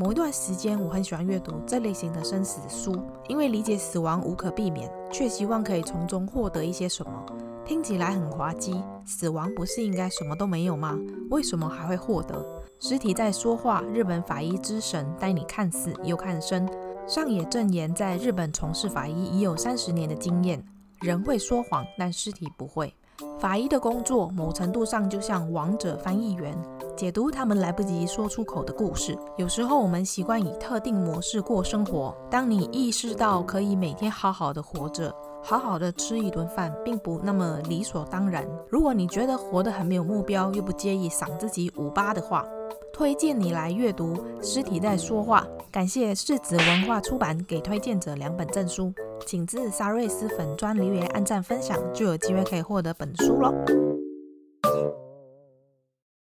[0.00, 7.26] 某一段时间，我很喜欢阅读这类型的生死书，因为理解死亡无可避免，却希望可以从中获得一些什么。
[7.64, 10.96] 听起来很滑稽，死亡不是应该什么都没有吗？
[11.30, 12.46] 为什么还会获得？
[12.78, 16.64] 尸体在说话，日本法医之神带你看死又看生。
[17.08, 20.64] 上野正言在日本从事法医已有三十年的经验，
[21.00, 22.94] 人会说谎，但尸体不会。
[23.40, 26.56] 法医的工作某程度上就像亡者翻译员，
[26.98, 29.16] 解读他们来不及说出口的故事。
[29.36, 32.12] 有时候我们习惯以特定模式过生活。
[32.28, 38.44] 当你意识到可以每天好好的活着，好好的吃一顿饭，并不那么理所当然。
[38.68, 42.44] 如果你觉得活得很没有目标，又不介意赏自己五八的话，
[42.92, 45.46] 推荐你来阅读《尸体在说话》。
[45.70, 48.92] 感谢世子文化出版给推荐者两本证书。
[49.24, 53.54] 请至沙瑞斯粉专留言、按赞、分享，就有机会可以获得本书喽。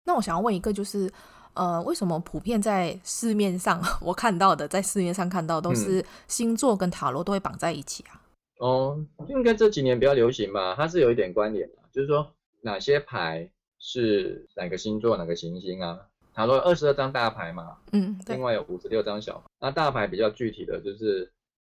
[0.05, 1.11] 那我想要问一个，就是
[1.55, 8.21] 呃，为什么普遍在市面上 我看到的，在市面上看到都是星座跟塔罗都会绑在一起啊？
[8.61, 10.75] 嗯、哦，应该这几年比较流行吧？
[10.77, 12.31] 它是有一点关联的，就是说
[12.63, 15.99] 哪些牌是哪个星座、哪个行星啊？
[16.35, 19.45] 塔罗二十二张大牌嘛，嗯，另外有五十六张小牌。
[19.61, 21.31] 那大牌比较具体的就是。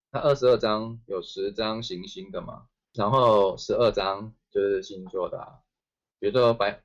[0.09, 2.63] 它二十二张有十张行星的嘛，
[2.93, 5.59] 然后十二张就是星座的啊，
[6.17, 6.81] 比如说白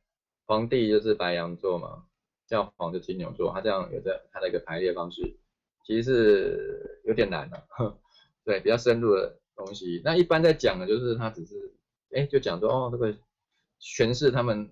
[0.47, 2.05] 皇帝就是白羊座嘛，
[2.47, 5.37] 教皇就金牛座，他这样有着它的一个排列方式，
[5.85, 7.97] 其实是有点难的啊，
[8.45, 10.03] 对，比较深入的东西。
[10.05, 11.75] 那一般在讲的就是他只是，
[12.13, 13.15] 哎，就讲说哦，这个
[13.81, 14.71] 诠释他们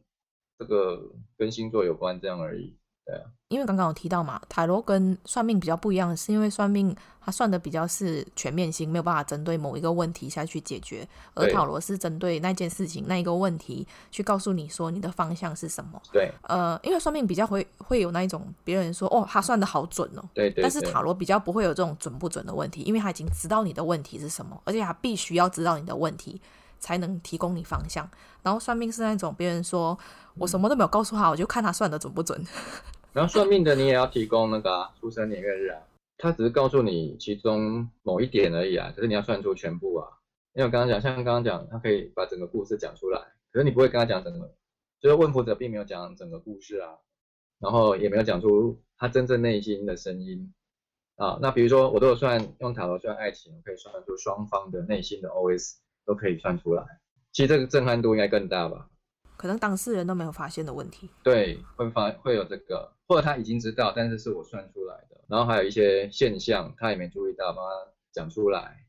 [0.59, 2.77] 这个跟星座有关这样而已。
[3.11, 16.01] 对啊，因为刚刚有提到嘛，塔罗跟算命比较不一样，是因为算命它算的比较是全面性，没有办法针对某一个问题下去解决，而塔罗是针对那件事情、那一个问题去告诉你说你的方向是什么。
[16.13, 26.41] 对，呃，因为算命比较会会有那一种别人说哦，他算的好准哦，对，对对，但是塔罗比较不会有这种准不准的问题，因为他已经知道你的问题是什么，而且他必须要知道你的问题
[26.79, 28.09] 才能提供你方向。
[28.43, 29.99] 然后算命是那种别人说
[30.39, 32.43] 我什么都没有告诉他，我就看他算的准不准。
[33.13, 35.83] 然后算命的你也要提供那个、出生年月日啊，
[36.17, 40.07] 他只是告诉你其中某一点而已啊，可是你要算出全部啊。
[40.55, 43.21] 因为我刚刚讲，像刚刚讲，他可以把整个故事讲出来，
[43.53, 44.55] 可是你不会跟他讲整个，
[45.01, 46.99] 就是问卜者并没有讲整个故事啊，
[47.59, 50.53] 然后也没有讲出他真正内心的声音
[51.17, 51.39] 啊。
[51.43, 56.85] 那比如说我都有算用塔罗算爱情，我可以算出双方的内心的 OS 都可以算出来，
[57.33, 58.89] 其实这个震撼度应该更大吧。
[59.41, 68.87] 可能当事人都没有发现的问题，对，会发会有这个，或者他已经知道，但是是我算出来的，然后还有一些现象他也没注意到，帮他讲出来。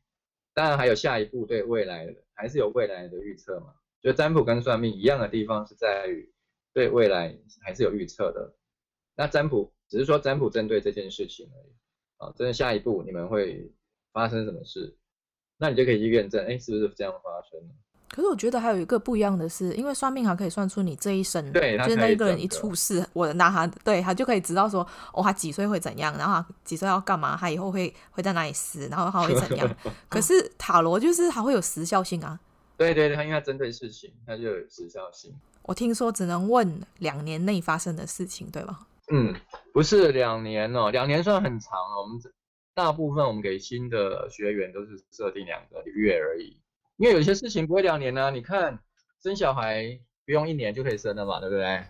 [0.52, 3.72] 当然还有下一步对未来的，还是有未来的预测嘛？
[4.02, 6.30] 就占卜跟算命一样的地方是在于
[6.74, 8.54] 对未来还是有预测的。
[9.16, 11.72] 那占卜只是说占卜针对这件事情而已
[12.18, 13.72] 啊，真的下一步你们会
[14.12, 14.98] 发生什么事，
[15.56, 17.58] 那你就可以去验证，哎，是不是这样发生？
[18.14, 29.76] 可是我觉得还有一个不一样的是，因为算命还可以算出你这一生，对，就是那一个人一出世，我拿他，对他就可以知道说，哦，他几岁会怎样，然后他几岁要干嘛，他以后会会在哪里死，然后他会怎样。
[30.10, 32.38] 可是塔罗就是还会有时效性啊。
[32.76, 35.34] 对对对，他因为他针对事情，他就有时效性。
[35.62, 38.80] 我听说只能问两年内发生的事情，对吧？
[39.10, 39.34] 嗯，
[39.72, 42.02] 不是两年哦，两年算很长哦。
[42.02, 42.20] 我们
[42.74, 46.56] 大部分我们给新的学员都是设定两个月而已。
[47.02, 48.78] 因为有些事情不会两年呢、啊，你看
[49.20, 51.84] 生小孩不用一年就可以生了嘛，对不对？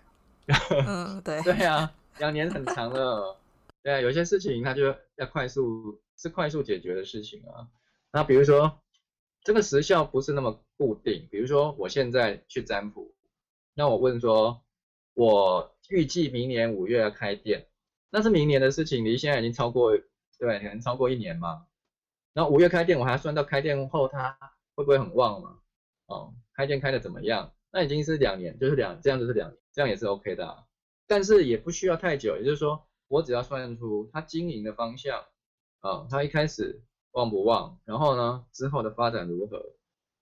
[0.89, 1.43] 嗯，对。
[1.43, 3.37] 对啊，两年很长了。
[3.83, 7.69] 对啊，有些事情它就要快速，是快速解决的事情啊。
[8.11, 8.81] 那比如说
[9.45, 13.15] 这个时效不是那么固定，比如说我现在去占卜，
[13.75, 14.63] 那我问说，
[15.13, 17.67] 我预计明年五月要开店，
[18.09, 19.91] 那是明年的事情，离现在已经超过，
[20.39, 21.67] 对，可能超过一年嘛。
[22.33, 24.39] 然后五月开店，我还要算到开店后它。
[24.75, 25.59] 会不会很旺嘛？
[26.07, 27.53] 哦，开店开的怎么样？
[27.71, 30.65] 那已经是两年，就是两，这样就是两年，这样也是 OK 的啊。
[31.07, 35.25] 但是也不需要太久，也就是说，我只要算出他经营的方向，
[35.81, 36.83] 啊、他一开始
[37.13, 39.75] 旺不旺，然后呢，之后的发展如何，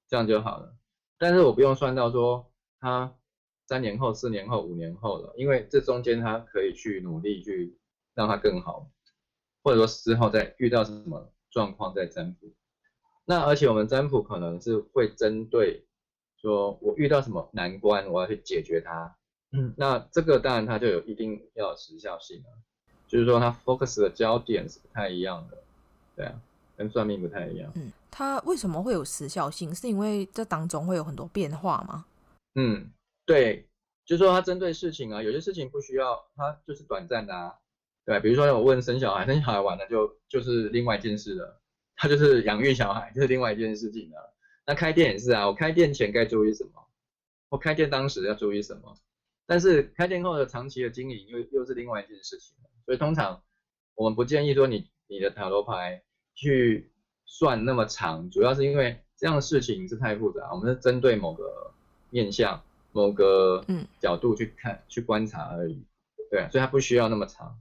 [0.08, 0.76] 这样就好了。
[1.18, 3.14] 但是我不用算到说他
[3.66, 7.78] 三年后、四年后、五年后了，因为这中间他可以去努力去
[8.14, 8.90] 让他更好，
[9.62, 12.52] 或者说之后再遇到什么状况再占卜。
[13.30, 15.86] 那而且我们占卜可能是会针对
[16.40, 19.14] 说，我遇到什么难关，我要去解决它，
[19.52, 22.50] 嗯，那这个当然它就有一定要有时效性啊，
[23.06, 25.56] 就是说它 focus 的焦点是不太一样的，
[26.16, 26.34] 对啊，
[26.76, 27.70] 跟算命不太一样。
[27.76, 29.72] 嗯，它为什么会有时效性？
[29.72, 32.04] 是因为这当中会有很多变化吗？
[32.56, 32.90] 嗯，
[33.24, 33.64] 对，
[34.04, 37.54] 就是说它针对事情啊，有些事情不需要，它就是短暂的啊，
[38.04, 41.59] 对，比如说我问生小孩，生小孩完了就就是另外一件事了，
[42.00, 44.34] 他就是养育小孩这是另外一件事情了。
[44.66, 46.70] 那开店也是啊，我开店前该注意什么？
[47.50, 48.96] 我开店当时要注意什么？
[49.46, 53.42] 但是开店后的长期的经营又又是另外一件事情，所以通常
[53.94, 56.02] 我们不建议说你你的塔罗牌
[56.34, 56.90] 去
[57.26, 61.70] 算那么长，主要是因为这样的事情是太复杂，我们是针对某个
[62.08, 65.84] 面向、某个嗯角度去看、嗯、去观察而已，
[66.30, 67.60] 对，所以它不需要那么长。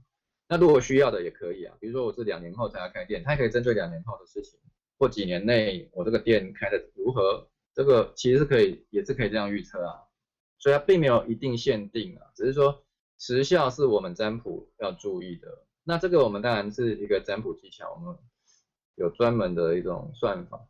[0.50, 4.58] 那如果需要的也可以啊，比如说我是两年后才要开店，它可以针对两年后的事情，
[4.98, 10.02] 或几年内我这个店开的如何，这个其实是可以，也是可以这样预测啊。
[10.58, 12.82] 所以它并没有一定限定啊，只是说
[13.16, 15.66] 时效是我们占卜要注意的。
[15.84, 18.18] 那这个我们当然是一个占卜技巧，我们
[18.96, 20.66] 有专门的一种算法。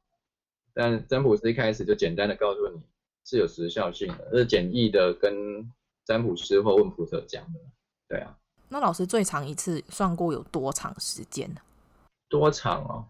[0.75, 2.83] 但占卜师一开始就简单的告诉你
[3.25, 5.73] 是有时效性的，这是简易的跟
[6.05, 7.61] 占卜师或问卜者讲的。
[8.07, 8.37] 对啊。
[8.71, 11.61] 那老师最长一次算过有多长时间呢？
[12.29, 13.05] 多长哦？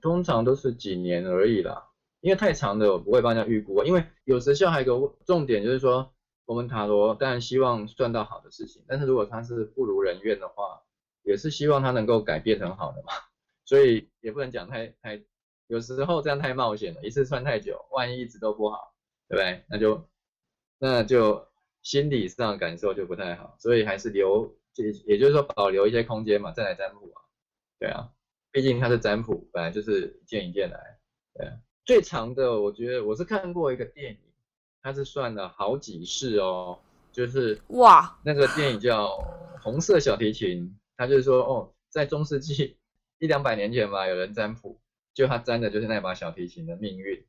[0.00, 1.84] 通常都是几年而已啦。
[2.20, 6.12] 因为太长的我不会帮人家预估，因为有时效还有一个重点就是说。
[6.48, 10.80] 我们塔罗当然希望算到好的事情，但是如果他是不如人愿的话，
[11.22, 13.12] 也是希望他能够改变成好的嘛。
[13.66, 15.22] 所以也不能讲太太，
[15.66, 18.94] 有时候这样太冒险了，一次算太久，万一一直都不好，
[19.28, 19.62] 对不对？
[19.68, 20.08] 那就
[20.78, 21.46] 那就
[21.82, 24.50] 心理上感受就不太好，所以还是留，
[24.82, 27.22] 也也就是说保留一些空间嘛，再来占卜啊。
[27.78, 28.10] 对啊，
[28.52, 30.98] 毕竟它是占卜，本来就是一件一件来。
[31.34, 31.52] 对啊，
[31.84, 34.18] 最长的我觉得我是看过一个电影。
[34.80, 36.78] 它是算了好几世哦，
[37.12, 39.06] 就是哇，那个电影叫
[39.60, 42.76] 《红色小提琴》，它就是说哦，在中世纪
[43.18, 44.78] 一两百年前吧，有人占卜，
[45.12, 47.22] 就他占的就是那把小提琴的命运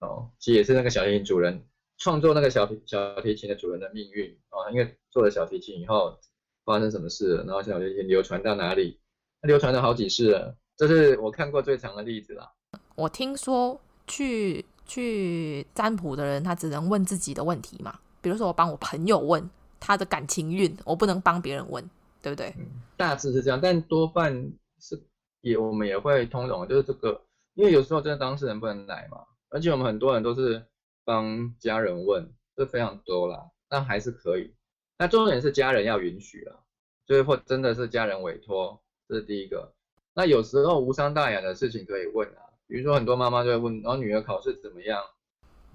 [0.00, 1.64] 哦，其实也是那个小提琴主人
[1.96, 6.18] 创作那个小提小提琴的主人的命运哦，因为做了小提琴以后
[6.66, 9.00] 发生什么事了，然后小提琴流传到哪里，
[9.40, 12.52] 流传了好几世了，这是我看过最长的例子啦。
[12.94, 14.66] 我听说去。
[14.88, 17.98] 去占卜的人，他只能问自己的问题嘛？
[18.20, 19.50] 比如说，我帮我朋友问
[19.80, 21.82] 他的感情运，我不能帮别人问，
[22.22, 22.54] 对不对？
[22.56, 24.32] 嗯，大致是这样，但多半
[24.78, 24.96] 是
[25.40, 27.20] 也我们也会通融，就是这个，
[27.54, 29.18] 因为有时候真的当事人不能来嘛，
[29.50, 30.64] 而且我们很多人都是
[31.04, 34.54] 帮家人问，这非常多啦，但还是可以。
[34.98, 36.56] 那重点是家人要允许啊，
[37.06, 39.72] 就是或真的是家人委托，这是第一个。
[40.14, 42.42] 那有时候无伤大雅的事情可以问啊。
[42.68, 45.00] 比如说很多妈妈就会问，然后女儿考试怎么样？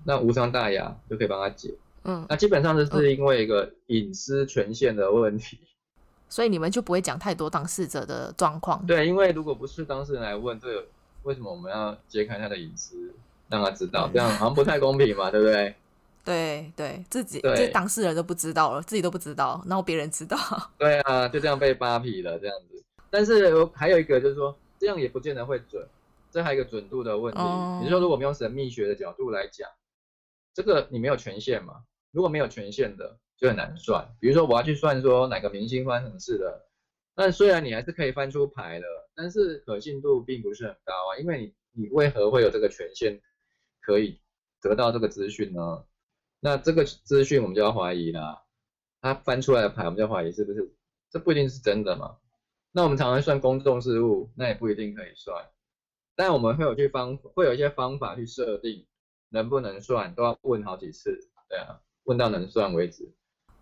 [0.03, 1.73] 那无伤大雅就可以帮她解。
[2.03, 5.59] 嗯，那基本上这是因为一个隐私权限的问题，
[6.27, 8.83] 所以你们就不会讲太多当事者的状况。
[8.87, 10.85] 对，因为如果不是当事人来问，这个
[11.23, 13.13] 为什么我们要揭开他的隐私，
[13.47, 14.09] 让他知道？
[14.11, 15.75] 这样好像不太公平嘛，对不对？
[16.23, 20.37] 对对，自己这当事人都不知道了，自己都不知道，然后别人知道。
[20.77, 22.83] 对啊，就这样被扒皮了这样子。
[23.09, 25.87] 但是还有一个就是说，这样也不见得会准。
[26.31, 27.89] 这还有一个准度的问题，你、oh.
[27.89, 29.69] 说如果我们用神秘学的角度来讲，
[30.53, 31.83] 这个你没有权限嘛？
[32.11, 34.07] 如果没有权限的，就很难算。
[34.17, 36.65] 比如说我要去算说哪个明星发生什么事的，
[37.15, 43.19] 但虽然你还是可以翻出牌的，但是可信度并不是很高啊，因为你你为何会有这个权限
[43.81, 44.21] 可以
[44.61, 45.83] 得到这个资讯呢？
[46.41, 48.43] 那这个资讯我们就要怀疑啦，
[48.99, 50.73] 他翻出来的牌我们就要怀疑是不是，
[51.09, 52.17] 这不一定是真的嘛？
[52.71, 55.45] 那我们常常算公众事务，那也不一定可以算。
[56.15, 58.85] 但我们会有去方，会有一些方法去设定
[59.29, 63.09] 能不能算，都要问好几次，对啊，问到能算为止。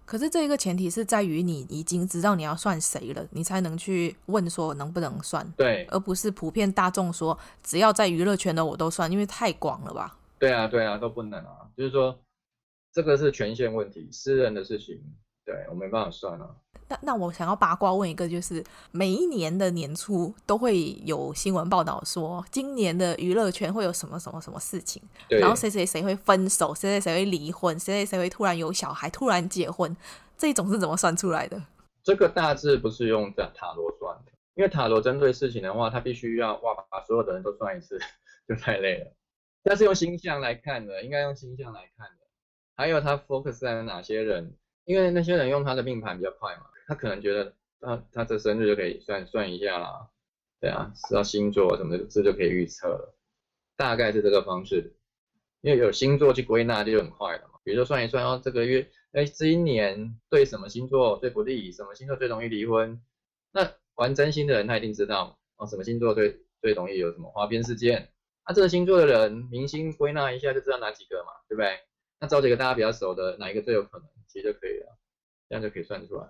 [0.06, 10.18] 可是这一个前提是在于你已经知道你要算谁了，你才能去问说能不能算，对，而不是普遍大众说只要在娱乐圈的我都算，因为太广了吧？
[10.40, 12.20] 对啊，对啊，都不能啊，就是说
[12.92, 15.02] 这个是权限问题，私人的事情，
[15.46, 16.56] 对，我没办法算啊。
[16.88, 29.96] 那那我想要八卦问一个，就是每一年的年初都会有新闻报道说，今年的娱乐圈会有什么什么什么事情，然后谁谁谁会分手，谁谁谁会离婚，谁谁谁会突然有小孩，突然结婚，
[30.36, 31.62] 这一种是怎么算出来的？
[32.02, 38.00] 这个大致不是用塔塔罗算的，因为塔罗针对事情的话，它必须要哇把所有的人都算一次，
[38.50, 39.14] 就太累了。
[39.62, 42.19] 但是用星象来看的，应该用星象来看的，
[42.80, 44.56] 还有他 focus 在哪些人，
[44.86, 46.68] 因为那些人用他的命盘比较快嘛。
[46.88, 50.08] 他可能觉得他他这生日就可以算算一下啦，
[50.62, 53.14] 对啊，知道星座什么的这就可以预测了，
[53.76, 54.94] 大概是这个方式，
[55.60, 57.60] 因为有星座去归纳就很快了嘛。
[57.66, 63.02] 比如说算一算哦，这个月哎，今年对什么星座最不利，什么星座最容易离婚？
[63.52, 68.10] 那玩真心的人他一定知道哦，什么星座最最容易有什么花边事件？
[68.46, 71.78] 那、啊、这个星座的人，明星归纳一下就知道哪几个嘛，对不对？
[72.20, 74.98] 那找几个大家比较熟的，哪一个最有可能，其实就可以了，
[75.48, 76.28] 这样就可以算出来。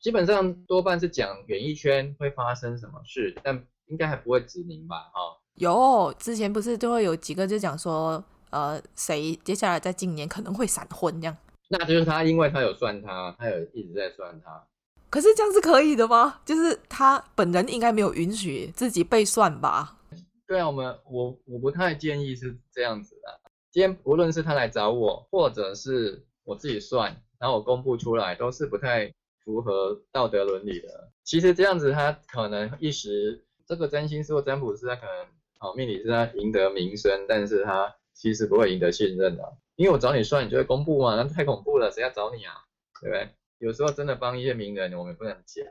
[0.00, 5.10] 基本上多半是讲演艺圈会发生什么事，但应该还不会指名吧？
[5.12, 11.36] 哈、哦，有，之前不是就会有几个就讲说，呃，谁接下来在今年可能会闪婚这样。
[11.68, 14.66] 那就是他，因为他有算他，他有一直在算他。
[15.08, 16.40] 可是这样是可以的吗？
[16.44, 19.98] 就是他本人应该没有允许自己被算吧？
[20.46, 23.41] 对啊，我们我我不太建议是这样子的。
[23.72, 29.10] 今天无论是他来找我，或者是我自己算，然后我公布出来，都是不太
[29.42, 31.10] 符合道德伦理的。
[31.24, 35.26] 其实这样子，他可能一时这个占星师或占卜师，他可能
[35.58, 39.56] 好命理是他赢得名声，但是他其实不会赢得信任的。
[39.76, 42.52] 因为我找你算，你就会公布嘛，那太恐怖了，谁要找你啊？
[43.00, 43.30] 对不对？
[43.58, 45.64] 有时候真的帮一些名人，我们不能讲，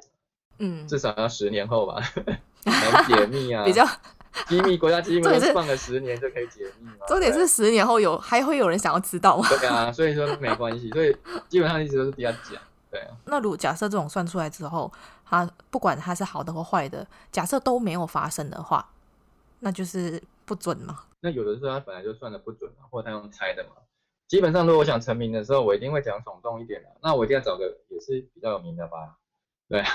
[0.57, 2.01] 嗯，至少要十年后吧，
[2.65, 3.85] 来解密啊， 比较
[4.47, 5.23] 机密，国家机密，
[5.53, 7.05] 放个十年就可以解密嘛。
[7.07, 9.47] 重点是十年后有还会有人想要知道吗？
[9.49, 11.15] 对啊，所以说没关系，所以
[11.49, 13.15] 基本上一直都是比较讲，对啊。
[13.25, 14.91] 那如果假设这种算出来之后，
[15.25, 18.89] 它不管它是好的或坏的，假设都没有发生的话，
[19.59, 20.99] 那就是不准嘛。
[21.19, 23.71] 那有的时候它本来就算的不准嘛，或者他用猜的嘛。
[24.27, 26.89] 基本上，如果我想成名的时候，我一定会讲耸动一点的。
[27.03, 29.17] 那我一定要找个也是比较有名的吧，
[29.67, 29.87] 对啊，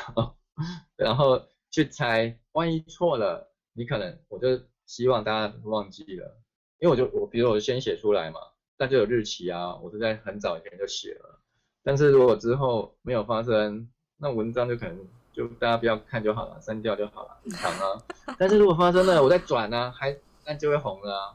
[0.95, 6.35] 然后去猜，万一错了，你可能我就希望大家忘记了，
[6.79, 8.41] 因为我就我比如我先写出来嘛，
[8.79, 11.39] 那就有日期啊，我是在很早以前就写了。
[11.85, 14.99] 但是如果之后没有发生，那文章就可能
[15.33, 18.03] 就大家不要看就好了，删掉就好了，很长啊。
[18.39, 20.16] 但是如果发生了，我再转啊，还
[20.47, 21.35] 那就会红了啊。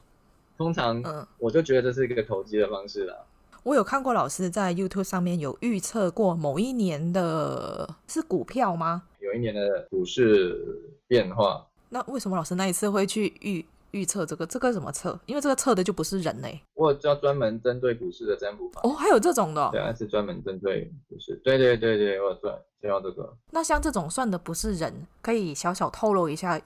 [0.57, 3.25] 通常，嗯，我就觉得这是一个投机的方式了。
[3.63, 9.03] 我有看过老师在 YouTube 上面有预测过某一年的，是股票吗？
[9.19, 11.67] 有一年的股市变化。
[11.93, 14.45] 那为什么老师那一次会去预预测这个？
[14.47, 15.19] 这个怎么测？
[15.25, 16.61] 因为这个测的就不是人嘞。
[16.73, 18.79] 我叫专门针对股市的占卜法。
[18.85, 19.69] 哦，还有这种的？
[19.71, 21.35] 对啊，是专门针对股市。
[21.43, 23.37] 对对对对，我算就要这个。
[23.51, 26.59] 那像这种算的不是人，可以小小透露一下，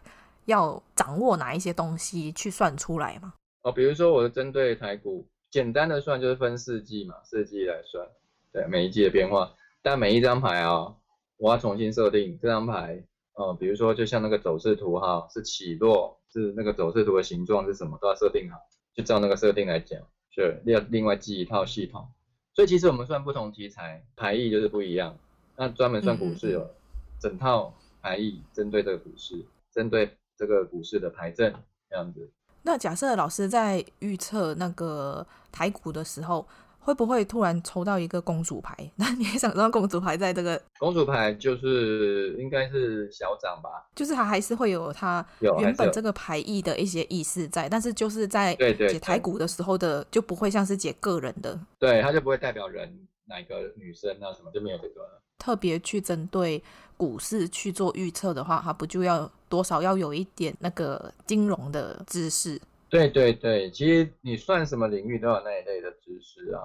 [0.45, 3.34] 要掌握哪一些东西去算出来吗？
[3.63, 8.07] 哦，比如说我针对台股，简单的算就是分四季嘛，四季来算，
[8.53, 9.51] 对，每一季的变化。
[9.82, 10.95] 但每一张牌啊、哦，
[11.38, 13.03] 我要重新设定这张牌，哦、
[13.36, 18.57] 呃，比如说就像那个走势图哈，是起落，是那个走势图的形状是什么，都要设定好，
[18.93, 22.07] 就照那个设定来讲，是要另外记一套系统。
[22.53, 25.17] 所以其实我们算不同题材，排异就是不一样。
[25.57, 26.69] 那专门算股市有
[27.19, 31.53] 整套排异，针对这个股市，针对这个股市的排阵
[31.89, 32.31] 这样子。
[32.63, 36.47] 那假设老师在预测那个台股的时候，
[36.86, 38.75] 会不会突然抽到一个公主牌？
[38.95, 43.89] 那你也想知道公主牌在这个公主牌就是应该是小涨吧？
[43.95, 52.88] 就是它还是会有它原本这个牌意的一些意思在，但是就是在解台股的时候的就不会像是解个人的，对，它就不会代表人
[53.25, 55.21] 哪个女生啊什么就没有这个了。
[55.39, 56.63] 特别去针对
[56.95, 62.61] 股市去做预测的话，它不就要多少要有一点那个金融的知识？
[62.95, 66.61] 对对对，其实你算什么领域都有那一类的知识啊，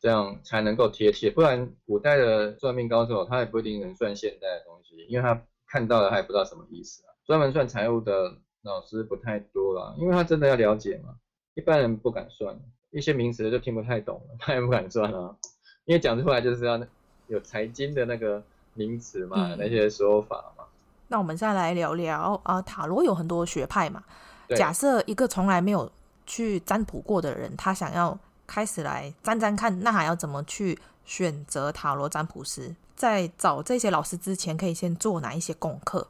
[0.00, 1.30] 这样才能够贴切。
[1.30, 7.10] 不然古代的算命高手他也不一定能算现代的东西，因为他看到了他也不知道什么意思啊。
[7.26, 11.14] 专门算财务的老师不太多了，因为他真的要了解嘛，
[11.54, 12.58] 一般人不敢算，
[12.90, 15.36] 一些名词就听不太懂了，他也不敢算啊，
[15.84, 16.80] 因为讲出来就是要。
[17.26, 18.42] 有财经的那个
[18.74, 20.64] 名词嘛，嗯、那些说法嘛。
[21.08, 24.04] 那我们再来聊聊啊，塔罗有很多学派嘛。
[24.50, 25.90] 假设一个从来没有
[26.26, 32.74] 去占卜过的人，他想要开始来占占看，那还要怎么去选择塔罗占卜师？
[32.94, 36.06] 在找这些老师之前，可以先做哪一些功课？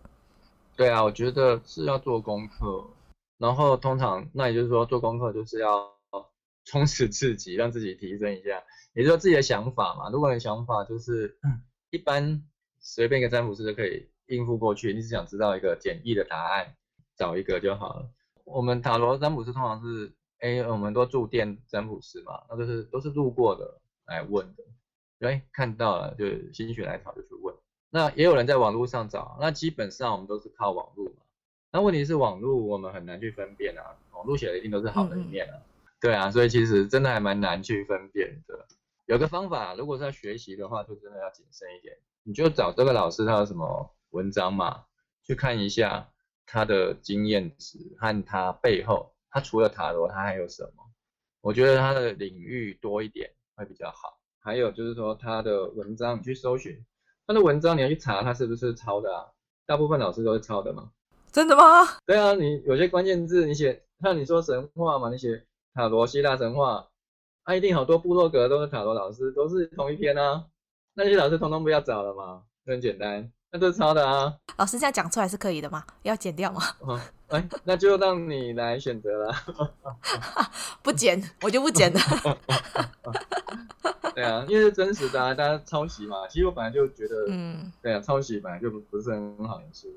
[0.77, 2.85] 对啊，我觉得是要做功课。
[3.39, 5.93] 然后通常，那也就是说，做功课就是要
[6.65, 8.63] 充实自己，让自己提升一下。
[8.93, 11.37] 也就是说自己的想法嘛，如果你想法就是
[11.91, 12.43] 一般，
[12.81, 16.75] 随便一个占卜师就可以应付过去，你只想知道一个简易的答案，
[17.17, 18.09] 找一个就好了。
[18.45, 27.55] 我们塔罗占卜师通常是，哎，我们都住店占卜师嘛，那就是都是路过的来问的，哎，看到了就心血来潮就去问。
[27.91, 31.23] 那也有人在网络上找，那基本上我们都是靠网络嘛。
[31.73, 35.59] 那问题是网络我们很难去分辨啊，网络写的一定都是好的一面啊，
[36.01, 38.67] 对啊，所以其实真的还蛮难去分辨的。
[39.07, 41.97] 有个方法，如果是要学习的话，就真的要谨慎一点。
[42.23, 44.85] 你就找这个老师，他有什么文章嘛，
[45.23, 46.11] 去看一下
[46.47, 50.85] 他的经验值和他背后，他除了塔罗，他还有什么？
[51.41, 54.19] 我觉得他的领域多一点会比较好。
[54.41, 56.85] 还有就是说他的文章，你去搜寻
[57.27, 59.27] 他的文章，你要去查他是不是抄的啊？
[59.67, 60.91] 大部分老师都是抄的嘛。
[61.33, 61.63] 真的吗？
[62.07, 66.89] 对啊，你有些关键字你写，像你说神话嘛，你写塔罗希腊神话，
[67.43, 70.47] 啊，一定好多部落格都是塔罗老师，都是同一篇啊。
[70.95, 74.35] 那些老师通通不要找了嘛，很简单，那这是抄的啊。
[74.57, 75.85] 老师这样讲出来是可以的吗？
[76.03, 76.61] 要剪掉吗？
[76.81, 79.33] 哦，哎，那就让你来选择了。
[80.83, 82.01] 不剪，我就不剪了。
[84.13, 86.27] 对啊，因为是真实的啊，大家抄袭嘛。
[86.27, 89.89] 其实我本来就觉得，嗯，对啊，抄袭本来就不是很好的事。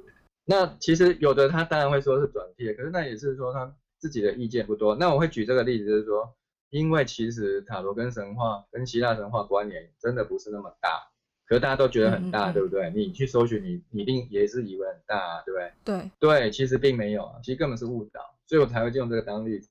[0.45, 4.95] 那其实有的他当然会说是转贴，可是那也是说他自己的意见不多。
[4.95, 6.31] 那我会举这个例子，就是说。
[6.69, 11.01] 因为其实塔罗跟神话跟希腊神话关联真的不是那么大，
[11.47, 12.91] 可是大家都觉得很大，嗯嗯对不对？
[12.91, 15.71] 你去搜寻，你你一定也是以为很大啊，对不对？
[15.83, 19.69] 对对，其实并没有啊，其实根本是误导，所以我才会用这个当例子。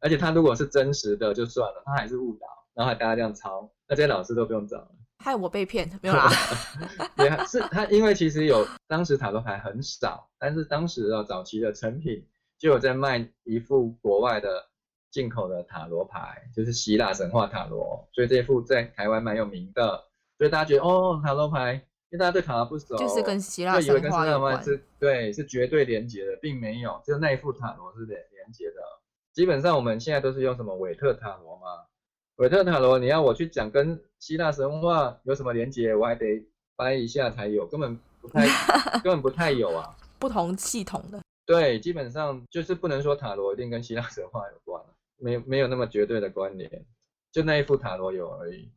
[0.00, 4.90] 而且他如果是真实的就算了，他还是误导，然后还大家这样抄，那这些老师都不用找了。
[5.18, 6.28] 害我被骗，没有啦。
[7.18, 12.26] 也是他，因为其实有当时塔罗牌很少，但是当时啊早期的成品
[12.58, 14.48] 就有在卖一副国外的。
[15.12, 20.04] 进口的塔罗牌就是希腊神话塔罗，所以这副在台湾蛮有名的，
[20.42, 28.82] 所以大家觉得哦，塔罗牌，因为大家对塔罗不熟，就是跟希腊神话有关，是，对，是绝对连接的，并没有，就那一副塔罗是连连接的。
[29.32, 31.84] 基本上我们现在都是用什么韦特塔罗嘛？
[32.38, 38.48] 韦特塔罗，你要我去讲跟希腊神话有什么连接，我还得掰一下才有，根本不太，
[38.98, 39.96] 根本不太有啊。
[40.18, 44.82] 不同系统的，对，基本上就是不能说塔罗一定跟希腊神话有关。
[45.18, 46.84] 没没有那么绝对的关联，
[47.30, 48.68] 就那一副塔罗有而已。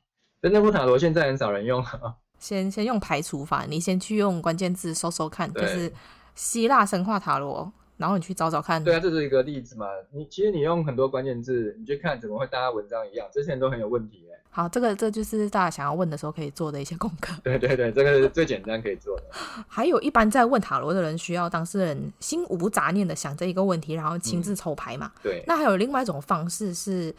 [0.46, 2.16] 但那副塔罗现在很少人用了。
[2.38, 5.91] 先先用排除法，你先去用关键字搜搜看，就是
[6.36, 7.74] 希腊神话塔罗。
[7.98, 8.84] 然后你去找找看。
[8.84, 9.88] 对啊，这是一个例子嘛。
[10.12, 13.26] 你其实你用很多关键字，你去看怎么会大家文章一样？
[13.34, 14.38] 这些人都很有问题哎。
[14.52, 17.34] 好，这个这就是大家想要问的时候可以做的一些功课。
[17.41, 19.24] 对对对，这个是最简单可以做的。
[19.68, 25.10] 还有一般在问塔罗的人，需要当事人心无杂念的想这一个问题，然后亲自抽牌嘛。
[25.16, 25.43] 嗯、对。
[25.48, 27.16] 那还有另外一种方式是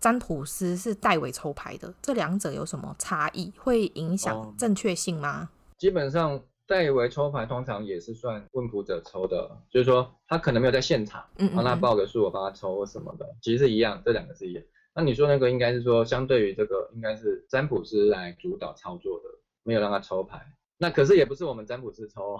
[0.00, 3.52] 占卜师是代为抽牌的，这两者有什么差异？
[3.58, 5.50] 会影响正确性吗？
[5.52, 6.42] 哦、基本上。
[6.66, 14.62] 代为抽牌通常也是算问卜者抽的，就是说他可能没有在现场，帮他报个数，我帮他抽或什么的，其实是一样，这两个是一样。
[14.94, 19.24] 那你说那个应该是说，相对于这个应该是占卜师来主导操作的，
[19.64, 20.40] 没有让他抽牌。
[20.78, 22.38] 那可是也不是我们占卜师抽，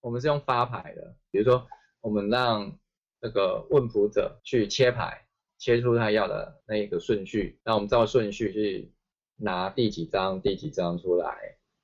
[0.00, 1.66] 我们是用发牌的，比如说
[2.00, 2.72] 我们让
[3.20, 5.26] 这个问卜者去切牌，
[5.58, 8.92] 切出他要的那一个顺序，那我们照顺序去
[9.36, 11.36] 拿第几张第几张出来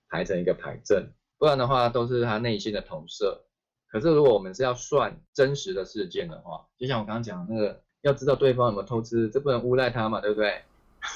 [0.09, 1.12] 排成一个牌阵。
[1.37, 3.45] 不然的话都是他内心的投射。
[3.89, 10.62] 可是如果我们是要算真实的事件的话，就像我刚刚讲的那个，要知道对方有没有偷吃，这不能诬赖他嘛，对不对？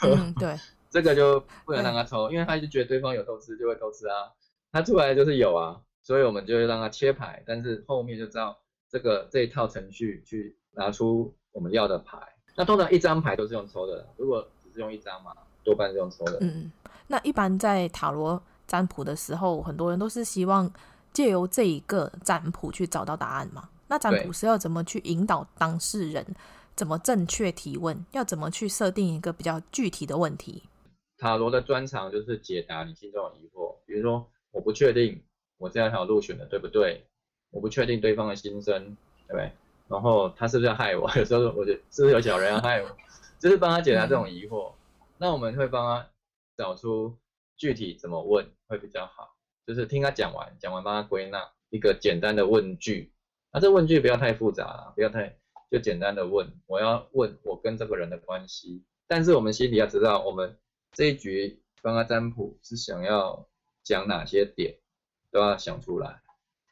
[0.02, 0.54] 嗯，对。
[0.90, 4.32] 这个就不能让他抽，因为他就觉得对方有偷吃就会偷吃啊。
[4.72, 12.18] 他出来就是有啊，所以我们就会让他切牌，但是后面就知道这个这一套程序去拿出我们要的牌。
[12.58, 15.32] 那通常一张牌都是用抽的，如果只是用一张嘛，
[15.64, 16.36] 多半是用抽的。
[16.42, 16.70] 嗯，
[17.06, 18.42] 那一般在塔罗。
[18.68, 20.70] 占卜的时候，很多人都是希望
[21.10, 23.66] 借由这一个占卜去找到答案嘛。
[23.86, 26.22] 那占卜是要怎么去引导当事人，
[26.76, 30.64] 怎么正确提问，要怎么去设定一个比较具体的问题？
[31.16, 33.74] 塔罗的专长就是解答你心中的疑惑。
[33.86, 35.18] 比如说，我不确定
[35.56, 37.02] 我这条路选的对不对，
[37.50, 38.94] 我不确定对方的心声，
[39.26, 39.50] 对不对？
[39.88, 41.10] 然后他是不是要害我？
[41.16, 42.96] 有时候我觉得是不是有小人要害我？
[43.40, 44.72] 就是帮他解答这种疑惑。
[45.16, 46.08] 那我们会帮他
[46.56, 47.16] 找出。
[47.60, 49.34] 具体怎么问会比较好？
[49.66, 53.12] 就是听他讲完，讲完帮他归纳一个简单的问句。
[53.52, 55.36] 那这问句不要太复杂了，不要太
[55.68, 56.48] 就简单的问。
[56.66, 60.56] 我要问我跟这个人的关系，但是我们心里要知道，我们
[60.92, 63.44] 这一局帮他占卜是想要
[63.82, 64.78] 讲哪些点，
[65.32, 66.22] 都要想出来。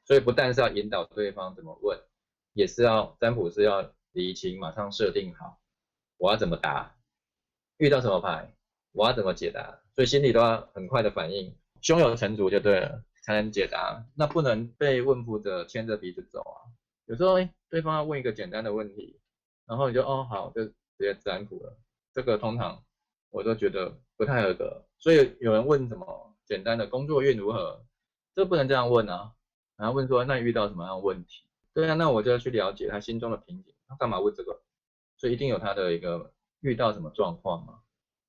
[0.04, 1.98] 所以不但是要引导对方怎么问，
[2.57, 5.61] 也是要占卜是要理清，马上设定好
[6.16, 6.96] 我要怎么答，
[7.76, 8.50] 遇到什么牌
[8.92, 9.78] 我要怎么解答。
[9.94, 14.02] 所以心里都要很快的反应，胸有成竹就对了，才能解答。
[14.14, 16.64] 那不能被问卜者牵着鼻子走啊。
[17.04, 19.20] 有时候，哎，对方要问一个简单的问题，
[19.66, 21.78] 然后你就哦好，就直接占卜了。
[22.14, 22.82] 这个通常
[23.28, 24.82] 我都觉得不太合格。
[24.96, 27.84] 所以有人问什么简单的工作运如何，
[28.34, 29.34] 这不能这样问啊。
[29.76, 31.45] 然后问说，那你遇到什么样的问题？
[31.77, 33.74] 对啊，那我就要去了解他心中的瓶颈。
[33.87, 34.61] 他干嘛问这个？
[35.16, 37.81] 所以一定有他的一个遇到什么状况嘛？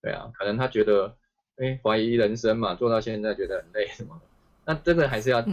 [0.01, 1.17] 对啊，可能他觉得。
[1.59, 4.27] 哎，怀疑人生嘛，做到现在觉得很累什么的，
[4.63, 5.43] 那这个还是要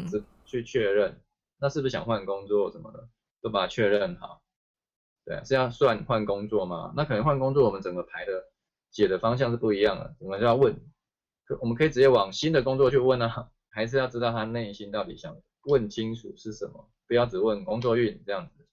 [0.44, 1.20] 去确认，嗯、
[1.60, 3.08] 那是不是想换工作什么的，
[3.40, 4.42] 都把它确认好。
[5.24, 6.92] 对，是要算换工作吗？
[6.94, 8.32] 那可能换工作，我们整个牌的
[8.90, 10.78] 解的方向是不一样的，我们就要问
[11.46, 18.64] 可我们可以直接往新的工作去问啊，还是要知道他内心到底想问清楚是什么，不要只问工作运这样子。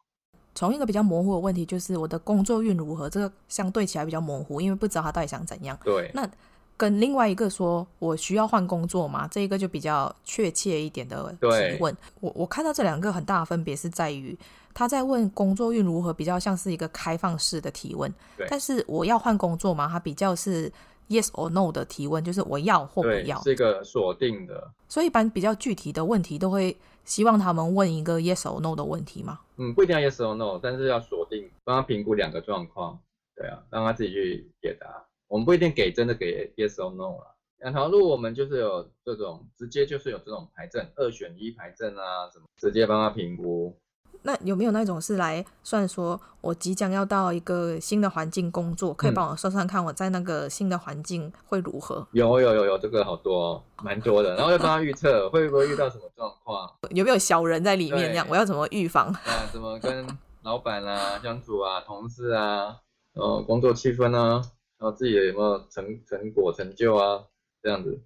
[0.54, 5.78] 从一个比较模糊的问题，就是我的工作运如何，这个相对起来比较模糊，因为不知道他到底想怎样。
[5.84, 6.12] 对。
[6.14, 6.30] 那
[6.76, 9.28] 跟另外一个说我需要换工作吗？
[9.28, 11.96] 这一个就比较确切一点的提问。
[12.20, 14.38] 我我看到这两个很大的分别是在于，
[14.74, 18.14] 他在问工作运如何，比较像是一个开放式的提问。
[18.36, 18.46] 对。
[18.50, 19.88] 但是我要换工作吗？
[19.88, 20.72] 他比较是
[21.12, 23.38] yes or no 的提问，就是我要或不要。
[23.42, 24.72] 对，是一个锁定的。
[24.88, 26.76] 所以一般比较具体的问题都会。
[27.04, 29.40] 希望他们问一个 yes or no 的问题吗？
[29.58, 32.98] 嗯，不一定要 yes or no，但是要锁定，帮他评估两个状况，
[33.36, 35.04] 对啊，让他自己去解答。
[35.28, 37.26] 我们不一定给真的给 yes or no 啊。
[37.62, 43.76] 两条路我们就是有这种直接就是有这种牌证，二选一牌证啊什么，直接帮他评估。
[44.24, 52.06] 那有没有那种是来算说，我即将要到一个新的环境工作，可以帮我算算看我在那个新的环境会如何？
[52.12, 54.36] 有有有有，这个好多哦，蛮多的。
[54.36, 58.10] 然后要帮他预测会不会遇到什么状况，有没有小人在里面？
[58.10, 59.08] 这样我要怎么预防？
[59.08, 60.06] 啊，怎么跟
[60.44, 62.78] 老板啊相处啊，同事啊，
[63.14, 64.42] 然后工作气氛啊，
[64.78, 67.24] 然后自己有没有成成果成就啊，
[67.64, 68.00] 这样子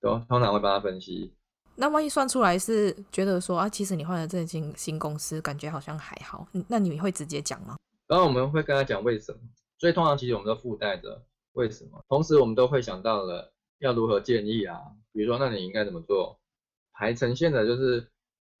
[0.00, 1.32] 都通常会帮他分析。
[1.76, 7.76] 那万一算出来是觉得说啊，其实你换了这间新公司，感觉好像还好，那你会直接讲吗？
[8.06, 9.38] 然后我们会跟他讲为什么，
[9.78, 11.20] 所以通常其实我们都附带着
[11.54, 14.78] 为什么，同时我们都会想到了要如何建议啊，
[15.12, 16.38] 比如说那你应该怎么做，
[16.92, 18.06] 还呈现的就是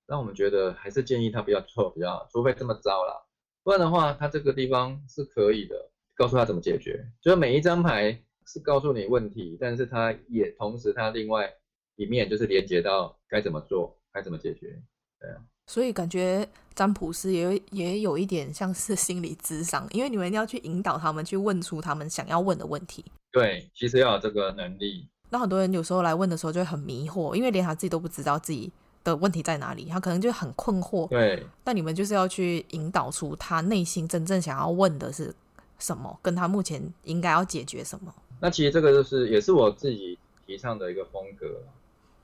[0.06, 3.14] 让我们觉得还是建议他不要做比较，除非这么糟啦，
[3.62, 5.76] 不然的话他这个地方是可以的，
[6.16, 11.54] 告诉他怎么解决，就是每一张牌是告诉你问题，但是他也同时他另外。
[11.96, 14.80] 一面就是连接到该怎么做，该怎么解决，
[15.20, 15.36] 对啊。
[15.66, 23.02] 所以感觉占卜师也有也有一点像是心理智商，因为你们要去引导他们去问出他们想要问的问题。
[23.32, 25.08] 对，其实要有这个能力。
[25.30, 28.70] 那很多人有时候来问的时候就会很迷惑，因为连他自己都不知道自己
[29.02, 31.08] 的问题在哪里，他可能就很困惑。
[31.08, 31.46] 对。
[31.64, 35.34] 那你们就是要去引导出他内心真正想要问的是
[35.78, 38.14] 什么，跟他目前应该要解决什么。
[38.38, 41.46] 那其实这个就是也是我自己提倡的一个风格。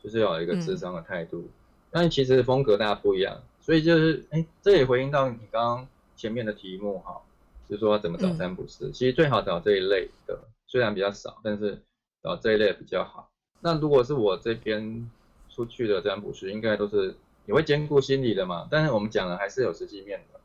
[0.03, 1.51] 就是要有一个智商的态度，嗯、
[1.91, 7.21] 但其实风格大家不一样，所以就是，哎，这也回应到你刚刚前面的题目哈，
[7.69, 11.79] 就是说怎么找占卜师，嗯、其实最好找这一类的，虽然比较少，但是
[12.23, 13.29] 找这一类比较好。
[13.61, 15.11] 那如果是我这边
[15.51, 20.41] 出去的占卜师，应该都是也会兼顾心理的嘛，但是我们讲的还是有实际面的，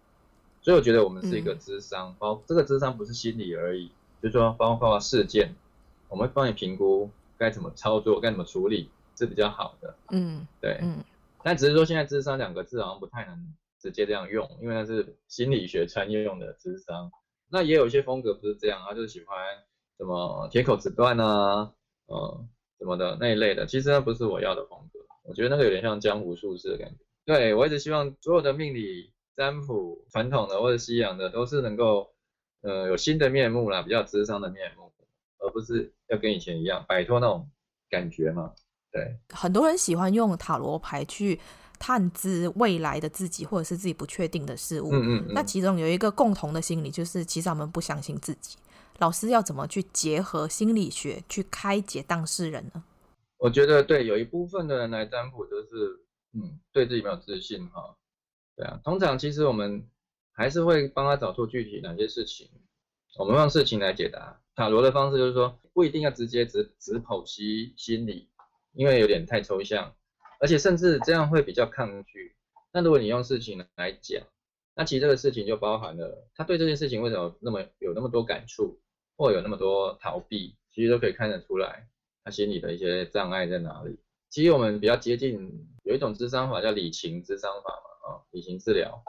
[0.61, 3.89] 所以我觉得我们是一个智商，包、嗯、这个智商不是心理而已，
[4.21, 5.55] 就是说包括事件，
[6.09, 8.89] 我们会帮你评估该怎么操作，该怎么处理。
[9.15, 11.03] 是比较好的，嗯，对，嗯，
[11.43, 17.11] 但只是说现在智商两个字好像不太能直接这样用，因为那是心理学专业用的智商。
[17.47, 19.37] 那也有一些风格不是这样，他就是喜欢
[19.97, 21.71] 什么铁口直断啊，
[22.07, 22.45] 呃，
[22.79, 24.99] 什么的那一类的，其实那不是我要的风格。
[25.23, 26.95] 我觉得那个有点像江湖术士的感觉。
[27.25, 32.11] 对，我一直希望所有的命理占卜，传统的或者西洋的，都是能够，
[32.61, 34.91] 呃，有新的面目啦，比较智商的面目，
[35.39, 37.49] 而不是要跟以前一样摆脱那种
[37.89, 38.53] 感觉嘛。
[38.95, 41.37] 对，很多人喜欢用塔罗牌去
[41.77, 44.89] 探知未来的自己，或者是自己不确定的事物。
[44.93, 45.33] 嗯嗯嗯。
[45.33, 48.55] 那其中有一个共同的心理，就是其实我们不相信自己。
[48.99, 52.81] 老师要怎么去结合心理学去开解当事人呢？
[53.37, 55.99] 我觉得对，有一部分的人来占卜就是，
[56.31, 57.97] 嗯，对自己没有自信哈。
[58.55, 59.85] 对啊，通常其实我们
[60.31, 62.47] 还是会帮他找出具体哪些事情，
[63.19, 64.39] 我们用事情来解答。
[64.55, 68.29] 塔罗的方式就是说，不一定要直接只只剖析心理。
[68.75, 69.95] 因为有点太抽象，
[70.39, 72.35] 而且甚至这样会比较抗拒。
[72.71, 74.21] 那如果你用事情来讲，
[74.75, 78.77] 那其实这个事情就包含了他对这件事情为什么那么有那么多感触，
[79.15, 81.87] 或有那么多逃避，其实都可以看得出来
[82.23, 83.97] 他心里的一些障碍在哪里。
[84.29, 89.01] 其实我们比较接近有一种智商法叫理情智商法嘛，啊，理情治疗，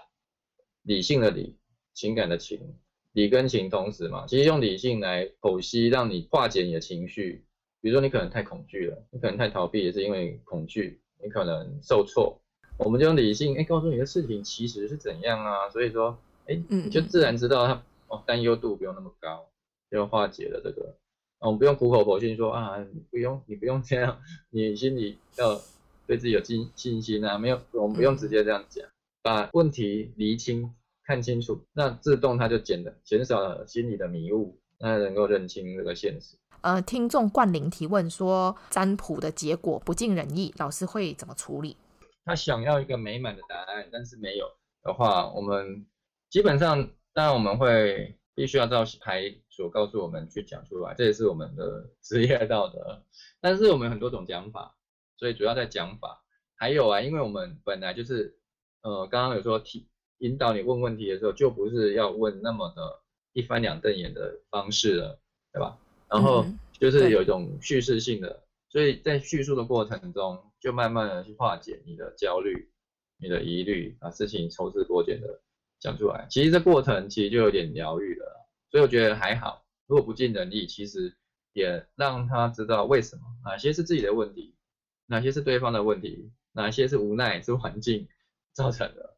[0.82, 1.58] 理性的理，
[1.92, 2.76] 情感的情，
[3.12, 7.45] 理跟情同时嘛，其实用理性来剖析，让你化解你的情绪。
[7.86, 12.36] 比如说你可能太恐惧了，你可能太逃避，也是因为恐惧，你可能受挫，
[12.78, 19.48] 我们就用理性，哎，告诉你的事情其实是怎样啊，所以说，哎，你就自然知道他哦，担忧度不用那么高，
[19.88, 20.96] 就化解了这个，
[21.38, 24.20] 我们不用苦口婆心说啊，你不用，你不用这样，
[24.50, 25.54] 你心里要
[26.08, 28.84] 对自己有信信心啊，没有，我们不用直接这样讲，
[29.22, 30.74] 把问题厘清，
[31.04, 36.36] 看清楚，那自动它就减了，减少了心理的迷雾，那能够认清这个现实。
[36.66, 41.76] 呃，听众冠霖提问说，占卜的结果不尽人意，老师会怎么处理？
[42.24, 44.50] 他想要一个美满的答案，但是没有
[44.82, 45.86] 的话，我们
[46.28, 53.00] 基本上当然我们会必须要照牌所告诉我们去讲出来，这也是我们的 职业道德。
[53.40, 54.74] 但是我们有很多种讲法，
[55.18, 56.24] 所以主要在讲法。
[56.56, 58.36] 还有啊，因为我们本来就是，
[58.82, 59.86] 呃，刚刚有说提
[60.18, 63.02] 引导你问问题的时候，就不是要问那么的
[63.34, 65.20] 一翻两瞪眼的方式了，
[65.52, 65.78] 对吧？
[66.08, 72.68] 然后就是有一种叙事性的，所以在叙述的过程中，就慢慢的去化解你的焦虑、
[73.18, 75.40] 你的疑虑，把事情抽丝剥茧的
[75.78, 76.26] 讲出来。
[76.30, 79.64] 其实这过程其实就有点疗愈了，所以我觉得还好。
[79.86, 81.16] 如果不尽人意，其实
[81.52, 84.54] 也让他知道为什么，哪些是自己的问题，
[85.06, 86.30] 哪些是对方的问题。
[86.52, 88.08] 哪些是无奈，是环境
[88.54, 89.14] 造成的，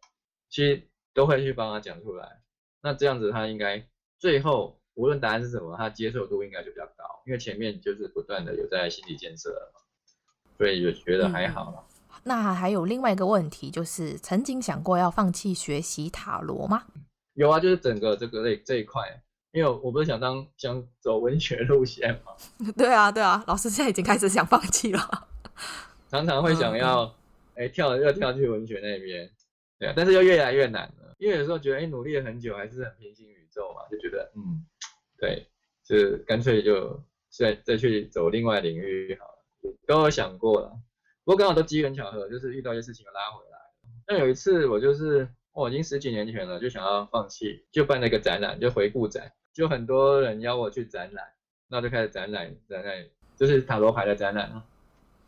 [0.49, 0.82] 其实
[1.14, 2.43] 都会去帮他讲出来。
[2.82, 9.72] 那这样子，他应该最后无论答案是什么，他接受度应该就比较高，因为前面就是不断的有在心理建设了，
[10.57, 11.76] 所以就觉得还好了。
[11.78, 12.20] 嗯。
[12.24, 16.84] 那还有另外一个问题，就是曾经想过要放弃学习塔罗吗？
[17.34, 19.03] 有啊，就是整个这个类这一块，
[19.53, 22.32] 因为我不是想当想走文学路线嘛？
[22.76, 25.28] 对啊，对啊，老师现在已经开始想放弃了，
[26.11, 27.05] 常常会想要。
[27.05, 27.14] 嗯
[27.59, 29.28] 哎，跳要跳去文学那边，
[29.80, 34.64] 对啊，但是又越来越难了，因为有时候觉得，哎，努力了很久，还是很平行宇宙嘛，就觉得，嗯，
[35.19, 35.47] 对，
[35.85, 40.71] 就干脆就再再去走另外领域好了，都有想过了，
[41.25, 43.59] 不过刚好都机缘巧合，就是遇到一些事情拉回来。
[44.07, 51.25] 那有一次我就是，哦，已经十几年前了，就想要放弃，就办了一个展览，就回顾展，就很多人邀我去展览，
[51.69, 53.07] 那就开始展览，展览
[53.37, 54.62] 就是塔罗牌的展览，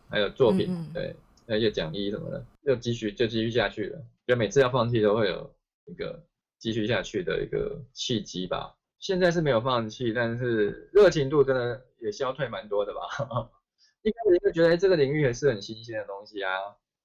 [0.09, 1.17] 还有作品，嗯嗯对。
[1.47, 4.01] 那些讲义什么的，又继续就继续下去了。
[4.25, 5.53] 就每次要放弃都会有
[5.87, 6.25] 一个
[6.61, 8.73] 继续下去的一个契机吧。
[9.01, 13.01] 现在是没有放弃，但是热情度真的也消退蛮多的吧。
[14.03, 16.53] 一开始就觉得这个领域也是很新鲜的东西啊，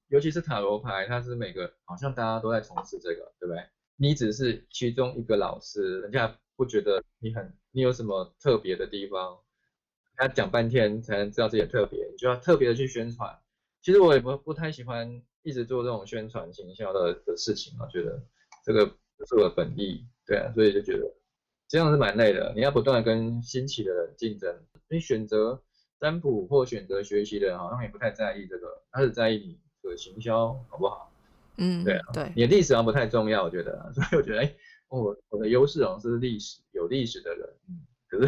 [0.10, 3.64] 尤其是塔罗牌，它是每个好像大家都在从事这个，对不对？
[3.98, 9.40] 你只是其中一个老师，人家不觉得你很你有什么特别的地方，
[10.18, 13.40] 他讲半天才能知道自己的特别，你就要特别的去宣传。
[13.82, 18.22] 其实我也不不太喜欢一直做这种宣传行销的的事情啊，觉得
[18.66, 21.06] 这个不是我的本意，对啊，所以就觉得
[21.68, 22.54] 这样是蛮累的。
[22.56, 24.56] 你要不断的跟新起的人竞争，
[24.90, 25.62] 你选择
[26.00, 29.60] 占卜或选择学习的人好像也不太在意这个，他是在意你
[29.90, 31.12] 的行销好不好？
[31.58, 34.56] 嗯，对啊，对，你的历史好像不太重要，我觉得啊， 所以我觉得哎，
[34.90, 38.28] 我我的优势好像是历史，有历史的人，嗯，可是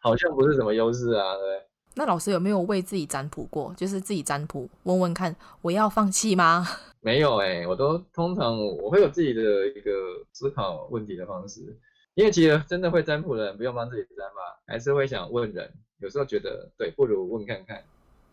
[0.00, 1.62] 好像不是什么优势啊，对？
[1.94, 3.74] 那老师有没有为自己占卜过？
[3.76, 6.66] 就是自己占卜，问问看，我要放弃吗？
[7.00, 9.90] 没有哎、欸，我都通常我会有自己的一个
[10.32, 11.78] 思考问题的方式，
[12.14, 15.72] 因为其实真的会占卜的人不用帮自己占吧，还是会想问人。
[15.98, 17.82] 有时候觉得对，不如问看看。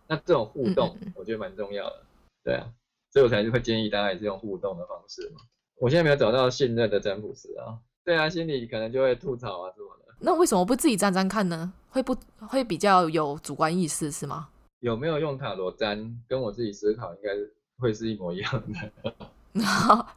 [0.08, 2.02] 那这种互动，我觉得蛮重要的。
[2.44, 2.68] 对啊，
[3.12, 5.42] 所以我才会建议大家也是用互动的方式嘛。
[5.78, 10.14] 我现在没有找到信任的占卜师啊，对啊，心里可能就会吐槽啊什么的。
[10.20, 11.72] 那为什么不自己占占看呢？
[11.90, 12.16] 会不
[12.48, 14.50] 会比较有主观意识是吗？
[14.80, 17.30] 有没有用塔罗占，跟我自己思考应该
[17.78, 19.14] 会是一模一样的。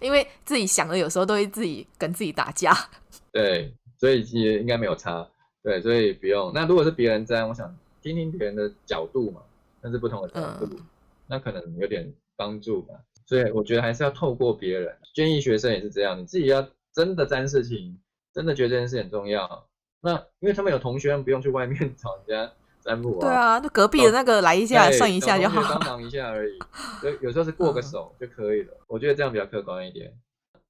[0.00, 2.72] 因为自己想的有时候都会自己跟自己打架。
[3.32, 5.26] 对，所以其实应该没有差。
[5.62, 6.52] 对，所以不用。
[6.54, 9.40] 那如果是别人占，我想听听别人的角度嘛，
[9.80, 10.86] 那是不同的角度，嗯、
[11.26, 12.94] 那可能有点帮助吧。
[13.26, 14.94] 所以我觉得还是要透过别人。
[15.14, 17.96] 建议学生也是这样，你自己要真的沾事情，
[18.34, 19.66] 真的觉得这件事很重要。
[20.00, 22.52] 那因为他们有同学，不用去外面 找人家
[22.82, 23.20] 占卜啊。
[23.20, 25.78] 对啊，就隔壁的那个来一下，算一下就好。
[25.78, 26.58] 帮忙一下而已，
[27.00, 28.72] 所以有时候是过个手就可以了。
[28.72, 30.12] 嗯、我觉得这样比较客观一点。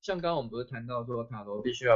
[0.01, 1.95] 像刚刚我们不是谈到说塔罗必须要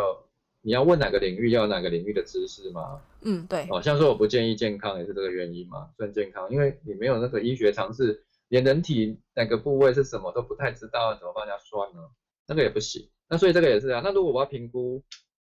[0.62, 3.00] 你要问哪个领域，要哪个领域的知识吗？
[3.20, 3.66] 嗯，对。
[3.70, 12.00] 哦，像说我不建议健康也是这个原因嘛，算健康，因为你没有那个医学常识，连人体哪个部位是什么都不太知道，怎么帮人家算呢？
[12.46, 13.08] 那个也不行。
[13.28, 14.00] 那所以这个也是啊。
[14.02, 15.02] 那如果我要评估。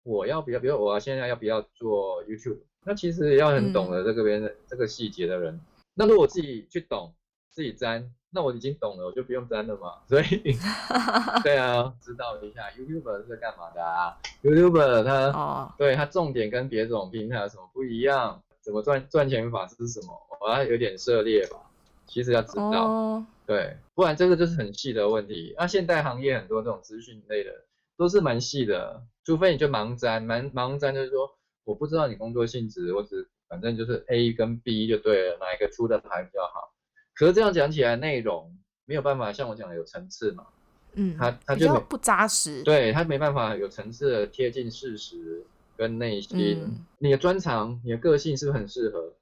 [0.09, 0.61] 我要不要？
[0.61, 2.61] 比如我现在要不要做 YouTube？
[2.87, 5.61] 那其实也要很懂得这个边这个细节的人。
[5.95, 7.13] 那如果我自己去懂，
[7.51, 9.95] 自己粘，那我已经懂了，我就不用粘了嘛。
[10.09, 10.57] 所以，
[11.43, 18.41] 对啊，知道一下 YouTuber 是干嘛的啊？YouTuber 他，哦、对他重点跟别种平台有什么不一样？
[18.63, 20.13] 怎么赚赚钱法是什么？
[20.41, 21.59] 我要有点涉猎吧。
[22.07, 25.55] 其实要知道，哦、对，不然这个就是很细的问题。
[25.59, 27.51] 那现代行业很多这种资讯类的
[27.97, 29.03] 都是蛮细的。
[29.25, 31.29] 除非你就盲粘，盲盲粘就是说，
[31.67, 36.73] 我不知道你工作性质，我只反正就是 A 跟 B 就对了，哪一个出的牌比较好。
[37.15, 40.47] 可是这样讲起来，内容没有办法像我讲的有层次嘛，
[40.95, 45.45] 嗯，他他就不扎实，对他没办法有层次的贴近事实
[45.77, 46.63] 跟内心。
[46.63, 49.13] 嗯、你的专长，你的个性是不是很适合？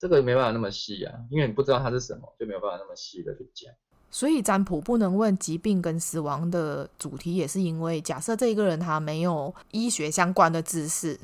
[0.00, 3.72] 这个没办法那么细啊，因为你不知道它是什么，就没有办法那么细的去讲。
[4.10, 11.18] 所以占卜不能问疾病跟死亡的主题，也是因为假设这一个人他没有医学相关的知识。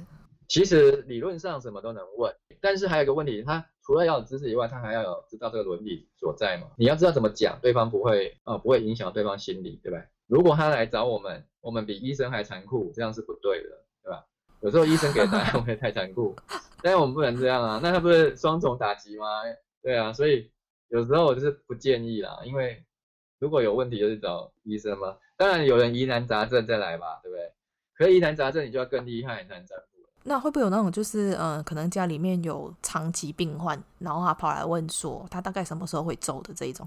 [0.49, 6.68] 其实理论上什么都能问，但是还有一个问题，他除了要有知识以外，他还要有知道这个伦理所在嘛。
[6.78, 10.03] 你要知道怎么讲，对方不会呃不会影响对方心理，对吧？
[10.26, 13.68] 如果他来找我们，我们比医生还残酷，这样是不对的，
[14.03, 14.24] 对吧？
[14.61, 16.34] 有时候医生给答案 会太残酷，
[16.82, 19.26] 但是我们不能这样啊，那他不是双重打击吗？
[19.82, 20.51] 对啊，所以
[20.88, 22.82] 有时候我就是不建议啦，因为
[23.38, 25.18] 如果有问题就去找医生嘛。
[25.36, 27.53] 当然有人疑难杂症再来吧，对不对？
[27.94, 29.66] 可以疑难杂症，你就要更厉害，才能。
[30.28, 36.86] 那会不会有那种就是嗯，可能家里面有长期病患，然后他跑来问说他大概什么时候会走的这一种？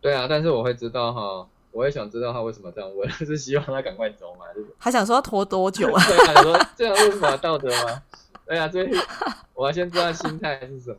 [0.00, 4.44] 对啊，但是我会知道哈，我也想知道他为什么这样问， 是希望他赶快走嘛？
[4.54, 6.02] 就是还想说要拖多久啊？
[6.04, 8.02] 对啊，说这样为什么道德吗？
[8.46, 8.88] 对啊，所以
[9.54, 10.98] 我要先知道心态是什么。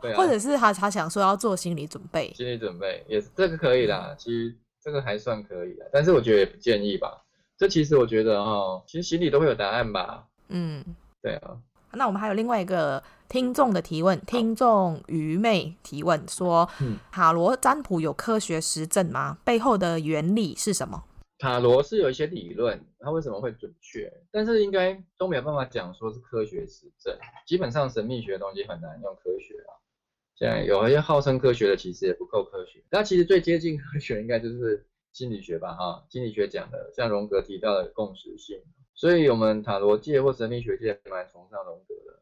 [0.00, 7.22] 对啊，或者是他他想说要做心理准备，心理准备也是这个可以啦，其实这个还算可以啦，但是我觉得也不建议吧。
[7.58, 10.24] 这其实我觉得哈，其实心里都会有答案吧。
[10.48, 10.84] 嗯。
[11.28, 11.58] 对啊，
[11.92, 19.36] 那我们还有另外一个听众的提问，听众愚昧提问说，嗯，塔罗占卜有科学实证吗？
[19.44, 21.04] 背后的原理是什么？
[21.38, 24.10] 塔罗是有一些理论，它为什么会准确？
[24.32, 27.14] 但是应该都没有办法讲说是科学实证。
[27.46, 29.70] 基本上神秘学的东西很难用科学啊。
[30.34, 32.82] 现在有一些号称科学的，其实也不够科学。
[32.90, 35.74] 那其实最接近科学，应该就是心理学吧？
[35.74, 38.58] 哈，心理学讲的，像荣格提到的共识性。
[38.98, 42.18] 所以，我们塔罗界或神秘学界蛮崇尚荣格的，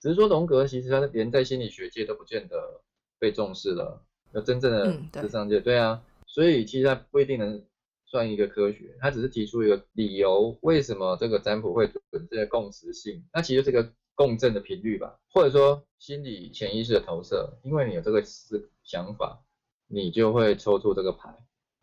[0.00, 2.80] 只是说荣格其实他连在心理学界都不见得
[3.20, 4.02] 被重视了。
[4.32, 4.72] 那真正
[5.12, 7.64] 的智商界，对啊，所以其实他不一定能
[8.06, 13.24] 算一个科学，他只是提出一个理由，为什么这个占卜会存在共识性？
[13.32, 19.44] 那其实是一个共振的频率吧，或者说心理潜意识的投射，因为你有这个思想法，
[19.86, 21.32] 你就会抽出这个牌。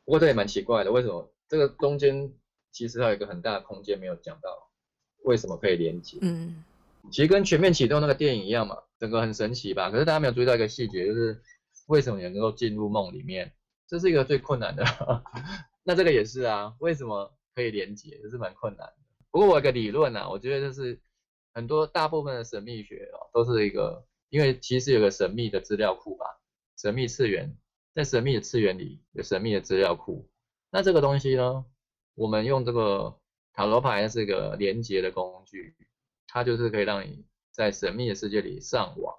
[0.04, 2.34] 不过这也蛮奇怪的，为什么这个中间？
[2.74, 4.70] 其实还有一个很大的空间没有讲到，
[5.24, 6.18] 为什么可以连接？
[6.22, 6.64] 嗯，
[7.12, 9.92] 其实跟全面启动那个电影一样嘛，整个很神奇吧？
[9.92, 11.40] 可是大家没有注意到一个细节，就是
[11.88, 13.54] 为什么你能够进入梦里面？
[13.88, 14.84] 这是一个最困难的。
[15.86, 18.20] 那这个也是啊，为什么可以连接？
[18.24, 18.96] 这是蛮困难的。
[19.30, 21.00] 不过我有个理论啊，我觉得就是
[21.54, 26.26] 很多大部分的神秘学哦，都是一个，因为其实有个神秘的资料库吧，
[26.78, 27.56] 神秘次元，
[27.94, 30.28] 在神秘的次元里有神秘的资料库。
[30.72, 31.66] 那这个东西呢？
[32.16, 33.20] 我们用这个
[33.54, 35.76] 塔罗牌是一个连接的工具，
[36.28, 39.16] 它就是可以让你在神秘的世界里上网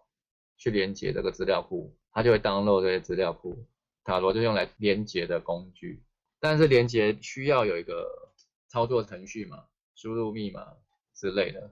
[0.56, 3.66] 去连接这个资料库，它就会 download 这些资料库。
[4.04, 6.04] 塔罗就用来连接的工具，
[6.38, 8.32] 但是连接需要有一个
[8.68, 9.64] 操作程序嘛，
[9.94, 10.74] 输入密码
[11.14, 11.70] 之类的，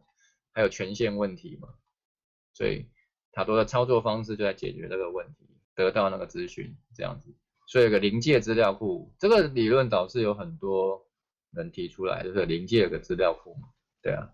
[0.53, 1.69] 还有权限问题嘛，
[2.55, 2.87] 所以
[3.33, 7.33] 塔罗的操作方式就在解决这个问题，得到那个资讯这样子。
[7.67, 11.07] 所以有个临界资料库，这个理论导致有很多。
[11.55, 13.69] 能提出来就是临界有个资料库嘛，
[14.03, 14.29] 对啊，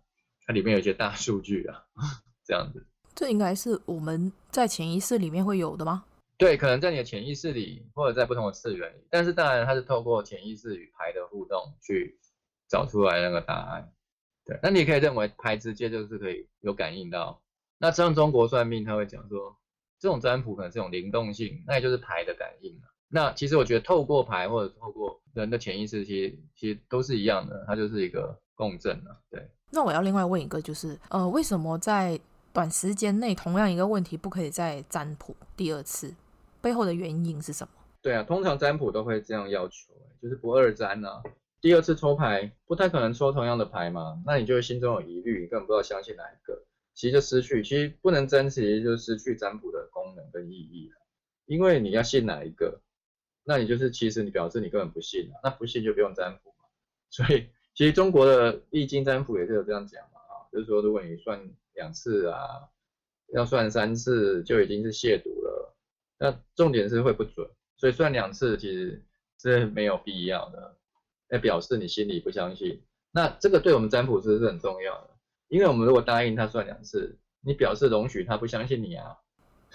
[0.47, 1.85] 它里面有一些大数据啊，
[2.45, 2.87] 这样子。
[3.15, 6.05] 这应该是我们在潜意识里面会有的吗？
[6.37, 9.05] 对，可能在你的潜意识里，或者在不同的次元里。
[9.11, 12.17] 但是当然，它是透过潜意识与牌的互动去
[12.69, 13.93] 找出来那个答案。
[14.45, 17.43] 对，那你可以认为牌直接就是可以有感应到。
[17.77, 19.59] 那像中国算命，他会讲说，
[19.99, 22.81] 这种占卜可能是这种灵动性，那也就是牌的感应。
[23.09, 29.17] 那其实我觉得透过牌或者透过人的潜意识，其实其实都是一样的，它就是一个共振啊。
[29.31, 29.49] 对。
[29.71, 32.19] 那我要另外问一个，就是呃，为什么在
[32.53, 36.15] 短时间内同样一个问题不可以再占卜第二次？
[36.61, 37.71] 背后的原因是什么？
[38.01, 41.23] 对啊，通常占卜都会这样要求，就是不二占啊。
[41.61, 46.65] 第二次抽牌不太可能抽同样的牌嘛，那你就会心中有疑虑，你根本不知道相信哪一个，
[46.95, 50.97] 其实就失去，其实不能争，其实就失去占卜的功能跟意义了，
[51.47, 52.81] 因为你要信哪一个。
[53.49, 56.67] 那你就是其实你表示你根本不信啊，那不信就不用占卜嘛。
[57.09, 61.41] 所以其实中国的易经占卜也是有这样讲嘛，啊，就是说如果你算
[61.73, 62.69] 两次啊，
[63.33, 65.75] 要算三次就已经是亵渎了。
[66.19, 69.03] 那重点是会不准，所以算两次其实
[69.41, 70.77] 是没有必要的，
[71.29, 72.83] 来表示你心里不相信。
[73.13, 75.11] 那这个对我们占卜师是很重要的，
[75.49, 79.17] 因为我们如果答应他算两次，你表示容许他不相信你啊。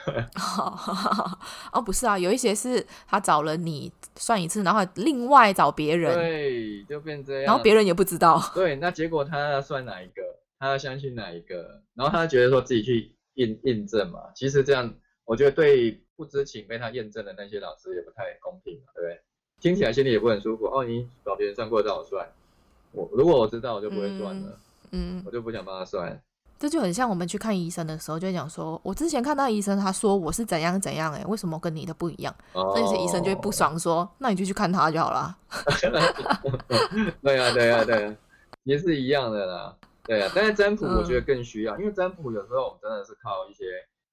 [1.72, 10.22] 哦，不是啊，有一些是他找了你算一次，然后另外找别人，对，就变这样，然后别人也不知道，对，那结果他要算哪一个，
[10.60, 14.94] 他要相信哪一个，然后他觉得说自己去印印证嘛，其实这样
[15.26, 19.22] 我觉得对不知情被他验证的那些老师也不太公平嘛，对不对？
[19.62, 20.66] 听起来心里也不很舒服。
[20.66, 22.28] 哦，你找别人算过找我算，
[22.92, 24.60] 我如果我知道我就不会算了，
[24.92, 26.22] 嗯，嗯我就不想帮他算。
[26.64, 32.34] 这就很像我们去看医生的时候，就讲说，我之前看到医生，他说我是怎样怎样，哎，为什么跟你的不一样？
[32.54, 35.38] 那些医生就会不爽说，说那你就去看他就好了。
[37.22, 38.16] 对啊，对啊，对啊，
[38.64, 39.76] 也是一样的啦。
[40.06, 43.66] 对啊，但是占卜我觉得更需要，嗯、因为占卜有时候我们真的是靠一些，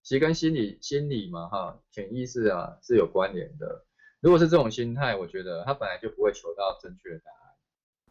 [0.03, 3.85] 其实跟心理心理嘛哈，潜意识啊是有关联的。
[4.21, 7.40] 如果是这种心态，我觉得他本来就不会求到正确的答案。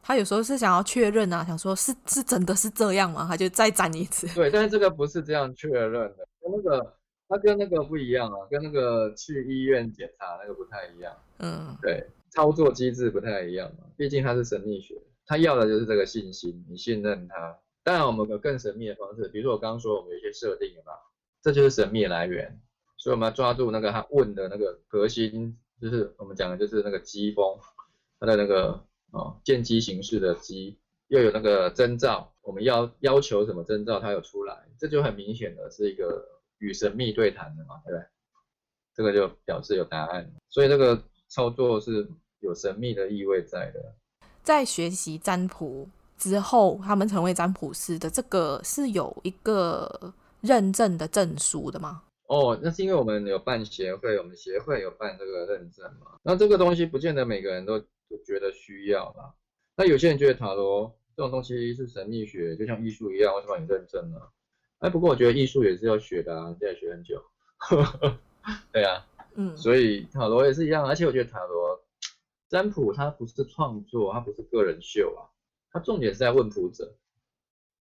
[0.02, 3.26] 他有时候是想要确认啊，想说是是真的是这样吗？
[3.30, 4.28] 他就再粘一次。
[4.34, 6.96] 对，但是这个不是这样确认的，跟那个
[7.28, 11.14] 他跟那个不一样啊，跟那个去医院检查那个不太一样。
[11.40, 14.96] 嗯，对，操作机制不太一样嘛，毕竟他是神秘学，
[15.26, 17.58] 他要的就是这个信心，你信任他。
[17.84, 20.94] 当然，我们有更神秘的方式，比如说我刚刚说我们有一些设定嘛，
[21.42, 22.60] 这就是神秘的来源，
[22.98, 25.58] 所以我们要抓住那个他问的那个核心。
[25.82, 27.58] 就是我们讲的，就是那个机锋，
[28.20, 36.26] 他的那个哦，见机行事的机，又有那个征兆，我们要要求什么征兆，它有出来，这就很明显的是一个
[36.60, 38.06] 与神秘对谈的嘛，对不对？
[38.96, 42.08] 这个就表示有答案，所以这个操作是
[42.40, 43.96] 有神秘的意味在的。
[44.44, 45.88] 在学习占卜
[46.18, 52.04] 之后，他们成为占卜师的这个是有一个认证的证书的吗？
[52.28, 56.18] 哦，那是因为我们有办协会，我们协会有办这个认证嘛。
[56.22, 57.88] 那这个东西不见得每个人都都
[58.18, 59.34] 觉得需要啦。
[59.76, 64.18] 那有些人觉得塔罗这种东西是神秘学，就像艺术一样，为什么你认证呢。
[64.80, 67.24] 哎，不过我觉得艺术也是要学的啊，现在学很久。
[68.72, 69.06] 对啊，
[69.36, 71.80] 嗯，所以塔罗也是一样，而且我觉得塔罗
[72.48, 75.28] 占卜它不是创作，它不是个人秀啊，
[75.72, 76.96] 它重点是在问卜者，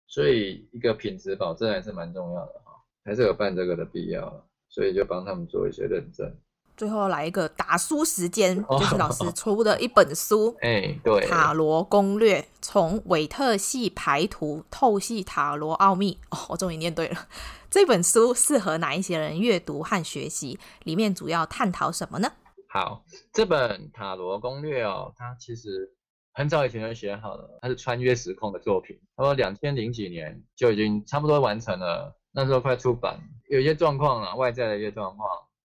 [0.07, 2.72] 所以一个品质保证还是蛮重要的哈。
[3.05, 6.37] 还是有办这个的必要，所以就帮他们做一些认证。
[6.79, 16.16] 最后来一个打书时间，就是老师出的一本书， 哎，对，《塔罗攻略：从韦特系牌图透析塔罗奥秘》。
[16.37, 17.16] 哦，我终于念对了。
[17.68, 20.57] 这本书适合哪一些人阅读和学习？
[20.85, 22.31] 里面主要探讨什么呢？
[22.68, 25.93] 好，这本《塔罗攻略》哦，它其实
[26.33, 28.97] 很早以前就写好了，它是穿越时空的作品。
[29.16, 32.14] 他说两千零几年就已经差不多完成了。
[32.31, 33.18] 那时候快出版，
[33.49, 35.29] 有一些状况啊，外在的一些状况，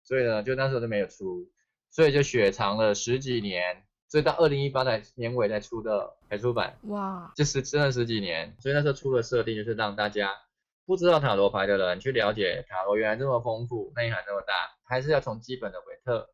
[0.10, 1.48] 所以呢，就那时候都没有出，
[1.92, 6.76] 所以就雪藏了十几年，所以到二零一八年年尾才出的，才出版。
[6.86, 10.32] 哇，就是真的十几年，所以那时候出的设定就是让大家
[10.88, 14.54] 不知道塔罗牌的人去了解塔罗原来这么丰富，内涵这么大，
[14.84, 16.28] 还是要从基本的韦特，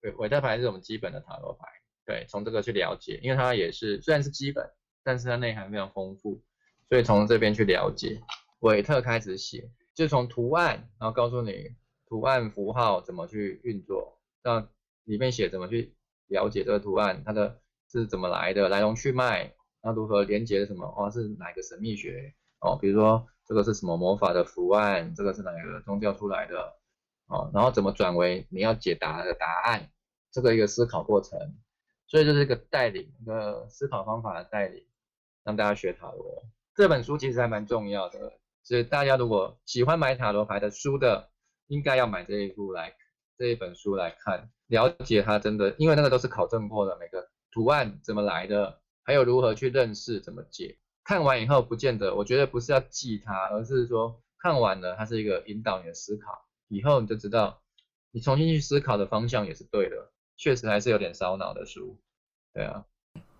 [0.00, 1.66] 韦韦特牌是我们基本的塔罗牌，
[2.06, 4.66] 对，从这个去了解，因为它也是虽然是基本，
[5.04, 6.42] 但是它内涵非常丰富，
[6.88, 8.22] 所以从这边去了解，
[8.60, 9.70] 韦特开始写。
[9.94, 11.74] 就从图案，然后告诉你
[12.08, 14.68] 图案符号怎么去运作，让
[15.04, 15.94] 里面写怎么去
[16.28, 20.86] 了解这个图案，它的是怎么来的，来龙去脉，那如何连接什么？
[20.96, 22.34] 哦，是哪个神秘学？
[22.60, 26.74] 哦，比如说这个是什么魔法的图案，这个是哪个宗教出来的？
[27.26, 29.90] 哦，然后怎么转为你要解答的答案？
[30.30, 31.38] 这个一个思考过程，
[32.06, 34.84] 所以这是一个带领，一个思考方法的带领，
[35.44, 36.44] 让大家学塔罗。
[36.74, 38.32] 这本书其实还蛮重要的。
[38.62, 41.30] 所以大家如果喜欢买塔罗牌的书的，
[41.68, 42.94] 应该要买这一部来
[43.38, 50.76] 这一本书来看，了解它真的，因为那个都是考证过的，每个图案怎么来的，还有如何去认识怎么解。
[51.04, 57.62] 看完以后不见得，我觉得不是要记它，而是说看完了它是一个引导你的思考，以后你就知道
[58.10, 59.96] 你重新去思考的方向也是对的。
[60.40, 61.98] 确实还是有点烧脑的书，
[62.54, 62.84] 对啊。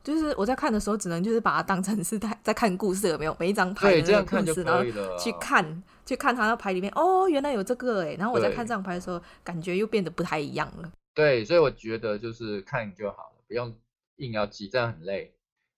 [0.02, 3.36] 就是我在看的时候，只能就是把它当成是在在看故事，有没有？
[3.38, 4.82] 每一张牌的那个故事，然后
[5.16, 8.14] 去看，去看他那牌里面，哦，原来有这个哎。
[8.18, 10.90] 然后我在看这张牌的时候，感觉又变得不太一样了。
[11.14, 13.76] 对，所以我觉得就是看就好了，不用
[14.16, 15.34] 硬要记，这样很累。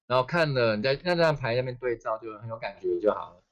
[0.06, 3.42] 然后看了你在看这张牌那边对照，就很有感觉就好了。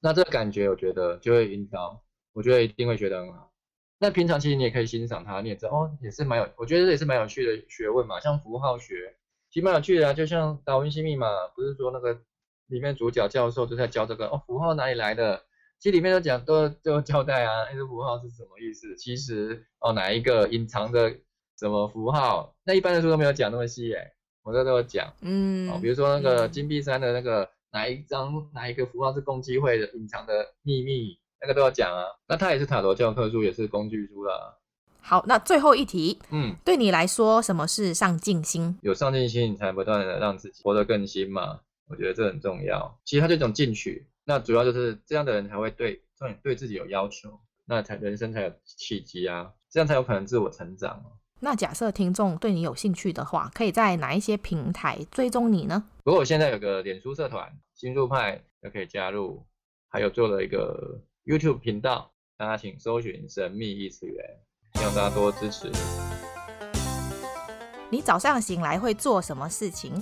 [0.00, 2.02] 那这个感觉，我觉得就会引导，
[2.34, 3.50] 我觉得一定会学得很好。
[3.98, 9.16] 那平常其实你也可以欣赏它，你也知道哦，也是蛮有，我觉得这也是蛮有趣的学问嘛，像符号学。
[9.50, 12.20] 其实蛮有趣的啊，就像达文西密码，不是说那个
[12.66, 15.42] 里面主角教授就在教这个哦，符号哪里来的？
[15.80, 18.94] 其实里面都讲都都交代啊，那个符号是什么意思？
[18.96, 21.10] 其实哦，哪一个隐藏的
[21.58, 22.54] 什么符号？
[22.64, 24.12] 那一般的书都没有讲那么细哎，
[24.42, 32.04] 我这都有讲，嗯，哦，比如说那个金碧山的那个哪一张哪一个符号是共济会的隐藏的秘密，那个都要讲啊。
[32.28, 34.58] 那它也是塔罗教科书，也是工具书啦。
[35.00, 38.78] 好，那最后一题，嗯，对你来说，什么是上进心？
[38.82, 41.60] 有上进心，你才不断的让自己活得更新嘛。
[41.88, 43.00] 我觉得这很重要。
[43.04, 51.02] 其实它这种进取，那主要就是这样的人才会对对对自己有要求，那才人生才有契机啊，这样才有可能自我成长。
[51.40, 55.82] 那假设听众对你有兴趣的话，可以在哪一些平台追踪你呢？
[56.04, 59.44] 不过我现在有个脸书社团，新入派就可以加入，
[59.88, 64.24] 还有做了一个 YouTube 频道，大家请搜寻神秘异次元。
[64.74, 65.68] 希望大家多支持。
[67.90, 70.00] 你早上醒来会做什么事情？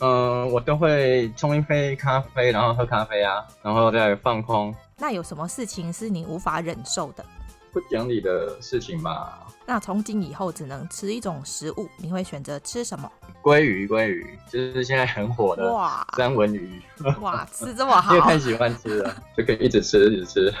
[0.00, 4.74] 嗯，我都会冲一杯咖啡，然后喝咖啡啊，然后再放空。
[4.98, 7.24] 那有什么事情是你无法忍受的？
[7.72, 9.46] 不讲理的事情吧。
[9.64, 13.10] 那从今以后只能吃一种食物，你会选择吃什么？
[13.42, 16.82] 鲑鱼，鲑鱼就是现在很火的哇，三文鱼。
[17.20, 20.54] 哇，吃这么好，因为太喜欢吃了，就可以一直吃，一直吃。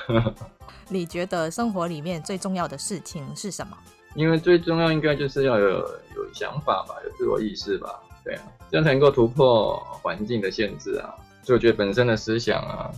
[0.88, 3.76] 你觉得生活里面最重要的事情是什么？
[4.14, 11.14] 因为最重要应该就是要有有想法吧，有自我意识吧，对啊，这样才能够突破环境的限制啊。
[11.42, 12.90] 所以我觉得本身的思想啊，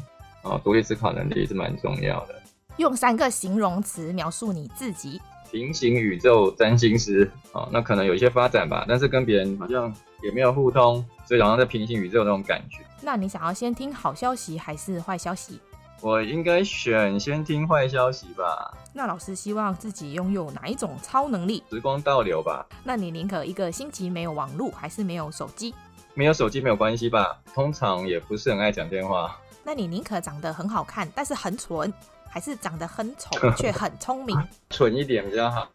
[0.43, 2.35] 啊独立思考能力是蛮重要的。
[2.79, 5.21] 用三个形容词描述你自己。
[5.51, 12.79] 平行宇宙占星师，哦，那可能有一些发展吧，但是跟别人好像也没有互通，所以好像在平行宇宙那种感觉。
[13.03, 15.61] 那你想要先听好消息还是坏消息？
[16.03, 18.77] 我应该选先听坏消息吧。
[18.93, 21.63] 那老师希望自己拥有哪一种超能力？
[21.71, 22.67] 时光倒流吧。
[22.83, 25.73] 那你宁可一个星期没有网络，还是没有手机？
[26.15, 29.39] 没有手机没有关系吧，通常也不是很爱讲电话。
[29.63, 31.93] 那你宁可长得很好看，但是很蠢？
[32.29, 34.37] 还是长得很丑却很聪明，
[34.71, 35.69] 蠢一点比较好，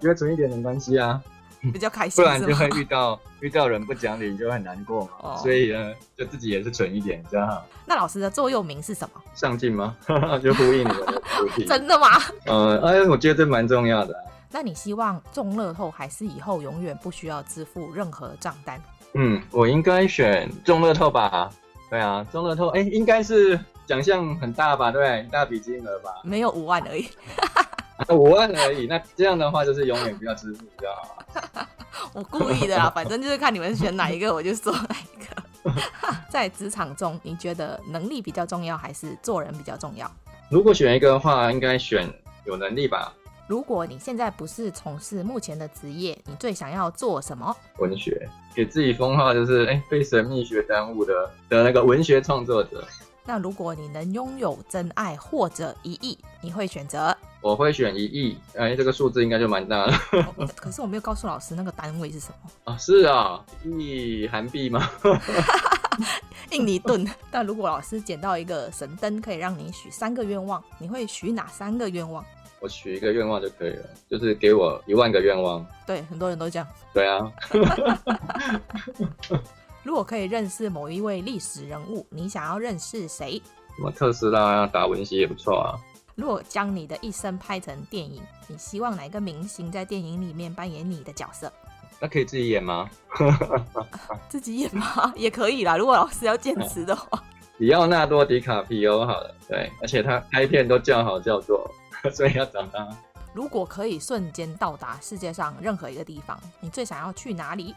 [0.00, 1.20] 因为蠢一点没关系啊，
[1.70, 5.08] 比较开心，不然就会遇到遇到人不讲理，你就会很难过嘛。
[5.20, 7.64] 哦、 所以呢，就自己也是蠢一点比较好。
[7.86, 9.20] 那老师的座右铭是什么？
[9.34, 9.96] 上进吗？
[10.42, 11.64] 就呼应你的主题。
[11.68, 12.08] 真的吗？
[12.46, 14.20] 呃，哎，我觉得这蛮重要的、啊。
[14.50, 18.80] 那你希望中乐透，还是以后永远不需要支付任何账单？
[19.14, 21.50] 嗯，我应该选中乐透吧。
[21.90, 23.58] 对啊，中乐透，哎，应该是。
[23.84, 24.92] 奖项很大吧？
[24.92, 26.14] 对，一大笔金额吧？
[26.22, 27.08] 没有五万而已，
[28.14, 28.86] 五万而已。
[28.86, 31.66] 那这样的话，就是永远不要支付，知道吗？
[32.14, 35.42] 我故意的啦， 反正就是看你们选哪一个，我就说哪一个。
[36.28, 40.10] 在职场中，你觉得能力比较重要，还是做人比较重要？
[40.48, 42.08] 如果选一个的话，应该选
[42.44, 43.12] 有能力吧。
[43.46, 47.54] 如果你现在不是从事目前的职业，你最想要做什么？
[47.78, 52.84] 文学，给自己封号就是哎，被神秘学耽误的的那个文学创作者。
[53.24, 57.16] 那如果你能拥有真爱或者一亿，你会选择？
[57.40, 59.92] 我会选一亿，哎，这个数字应该就蛮大了。
[60.56, 62.76] 可是我没有告诉老师那个单位是什么 啊？
[62.78, 64.88] 是啊，一亿韩币吗？
[66.50, 67.06] 印尼盾。
[67.30, 72.24] 但如果老师捡到一个神灯，可以让你许三个愿望，你会许哪三个愿望？
[72.60, 75.66] 我许一个愿望就可以了，就是给我一万个愿望。
[75.84, 76.68] 对，很多人都这样。
[76.94, 77.32] 对啊。
[79.82, 83.42] 如果可以认识某一位历史人物，你想要认识谁？
[83.76, 85.74] 什么特斯拉啊，达文西也不错啊。
[86.14, 91.50] 如果将你的一生拍成电影，你希望哪个明星在电影里面扮演你的角色？
[91.98, 92.88] 那可以自己演吗？
[94.28, 95.12] 自己演吗？
[95.16, 95.76] 也可以啦。
[95.76, 97.22] 如果老师要坚持的话。
[97.58, 101.70] 里奥纳多·迪卡皮欧好了，对，而且他拍片都叫好叫座，
[102.12, 102.88] 所以要找他。
[103.32, 107.74] 如果可以瞬间到达世界上任何一个地方，你最想要去哪里？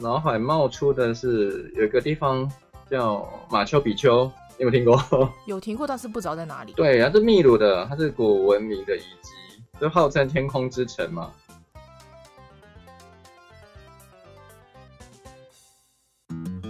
[0.00, 2.50] 脑海冒出的是有一个地方
[2.90, 4.24] 叫马丘比丘，
[4.56, 5.32] 你有没有听过？
[5.46, 6.72] 有听过，但是不知道在哪里。
[6.72, 11.30] 对，它是秘鲁的，它是古文明的遗迹，就号称天空之城嘛。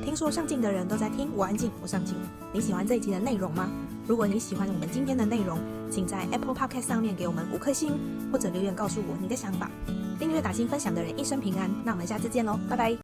[0.03, 2.17] 听说上镜的人都在听，我安静，我上镜。
[2.53, 3.71] 你喜欢这一集的内容吗？
[4.09, 5.57] 如果你喜欢我们今天的内容，
[5.89, 7.93] 请在 Apple Podcast 上面给我们五颗星，
[8.33, 9.71] 或者留言告诉我你的想法。
[10.19, 11.71] 订阅、打星、分享的人一生平安。
[11.85, 12.99] 那我们下次见喽，拜拜。